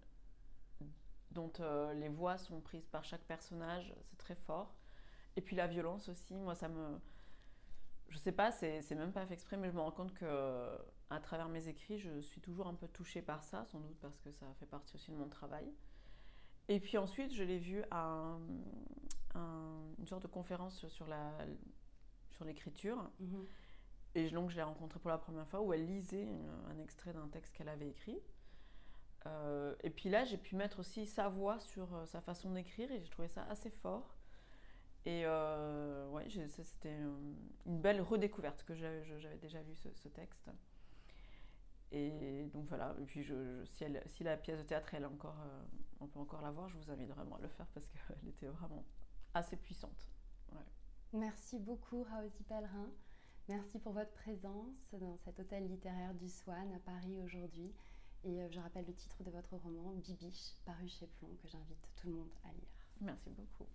dont 1.31 1.51
euh, 1.59 1.93
les 1.93 2.09
voix 2.09 2.37
sont 2.37 2.59
prises 2.61 2.87
par 2.87 3.03
chaque 3.03 3.23
personnage, 3.23 3.93
c'est 4.03 4.17
très 4.17 4.35
fort. 4.35 4.75
Et 5.35 5.41
puis 5.41 5.55
la 5.55 5.67
violence 5.67 6.09
aussi, 6.09 6.35
moi, 6.35 6.55
ça 6.55 6.67
me. 6.67 6.99
Je 8.09 8.17
sais 8.17 8.31
pas, 8.31 8.51
c'est 8.51 8.95
même 8.95 9.11
pas 9.11 9.25
fait 9.25 9.33
exprès, 9.33 9.57
mais 9.57 9.67
je 9.69 9.75
me 9.75 9.81
rends 9.81 9.91
compte 9.91 10.13
que 10.13 10.77
à 11.09 11.19
travers 11.19 11.49
mes 11.49 11.67
écrits, 11.67 11.99
je 11.99 12.21
suis 12.21 12.39
toujours 12.39 12.67
un 12.67 12.73
peu 12.73 12.87
touchée 12.87 13.21
par 13.21 13.43
ça, 13.43 13.65
sans 13.65 13.79
doute 13.79 13.97
parce 13.99 14.17
que 14.19 14.31
ça 14.31 14.45
fait 14.59 14.65
partie 14.65 14.95
aussi 14.95 15.11
de 15.11 15.17
mon 15.17 15.27
travail. 15.27 15.69
Et 16.69 16.79
puis 16.79 16.97
ensuite, 16.97 17.33
je 17.33 17.43
l'ai 17.43 17.59
vu 17.59 17.83
à 17.91 18.37
une 19.35 20.07
sorte 20.07 20.23
de 20.23 20.27
conférence 20.27 20.87
sur 20.87 21.07
la, 21.07 21.31
sur 22.31 22.45
l'écriture. 22.45 23.09
Mhm. 23.19 23.45
Et 24.15 24.29
donc, 24.31 24.49
je 24.49 24.55
l'ai 24.55 24.63
rencontrée 24.63 24.99
pour 24.99 25.11
la 25.11 25.17
première 25.17 25.47
fois 25.47 25.61
où 25.61 25.73
elle 25.73 25.85
lisait 25.85 26.27
un 26.69 26.79
extrait 26.79 27.13
d'un 27.13 27.27
texte 27.27 27.53
qu'elle 27.55 27.69
avait 27.69 27.89
écrit. 27.89 28.19
Euh, 29.25 29.75
et 29.83 29.89
puis 29.89 30.09
là, 30.09 30.23
j'ai 30.23 30.37
pu 30.37 30.55
mettre 30.55 30.79
aussi 30.79 31.05
sa 31.05 31.27
voix 31.29 31.59
sur 31.59 31.93
euh, 31.93 32.05
sa 32.05 32.21
façon 32.21 32.51
d'écrire 32.51 32.91
et 32.91 32.99
j'ai 32.99 33.09
trouvé 33.09 33.27
ça 33.27 33.45
assez 33.49 33.69
fort. 33.69 34.15
Et 35.05 35.23
euh, 35.25 36.07
ouais, 36.09 36.27
c'était 36.47 36.97
une 37.65 37.79
belle 37.79 38.01
redécouverte 38.01 38.63
que 38.63 38.75
j'avais 38.75 39.37
déjà 39.37 39.61
vu 39.61 39.73
ce, 39.75 40.07
texte. 40.09 40.49
Et 41.93 42.43
donc 42.53 42.67
voilà, 42.67 42.93
et 42.99 43.05
puis 43.05 43.25
si, 43.65 44.23
la 44.23 44.35
pièce 44.35 44.59
de 44.59 44.63
théâtre, 44.63 44.93
elle 44.93 45.05
encore, 45.05 45.37
on 46.01 46.07
peut 46.07 46.19
encore 46.19 46.41
la 46.41 46.51
voir, 46.51 46.67
je 46.67 46.77
vous 46.77 46.91
invite 46.91 47.07
vraiment 47.07 47.37
à 47.37 47.39
le 47.39 47.47
faire 47.47 47.67
parce 47.67 47.87
qu'elle 47.87 48.27
était 48.27 48.47
vraiment 48.47 48.83
assez 49.33 49.55
puissante. 49.55 50.09
Merci 51.13 51.57
beaucoup, 51.57 52.03
Raosi 52.03 52.43
Pellerin. 52.43 52.91
Merci 53.47 53.79
pour 53.79 53.93
votre 53.93 54.11
présence 54.11 54.93
dans 54.99 55.15
cet 55.15 55.39
hôtel 55.39 55.69
littéraire 55.69 56.13
du 56.13 56.27
Swan 56.27 56.69
à 56.73 56.79
Paris 56.79 57.17
aujourd'hui. 57.23 57.73
Et 58.23 58.41
euh, 58.41 58.49
je 58.51 58.59
rappelle 58.59 58.85
le 58.85 58.93
titre 58.93 59.23
de 59.23 59.31
votre 59.31 59.55
roman, 59.57 59.93
Bibiche, 59.93 60.55
paru 60.65 60.87
chez 60.87 61.07
Plomb, 61.07 61.35
que 61.41 61.47
j'invite 61.47 61.87
tout 61.95 62.07
le 62.07 62.13
monde 62.13 62.31
à 62.43 62.51
lire. 62.51 62.67
Merci 63.01 63.29
beaucoup. 63.29 63.67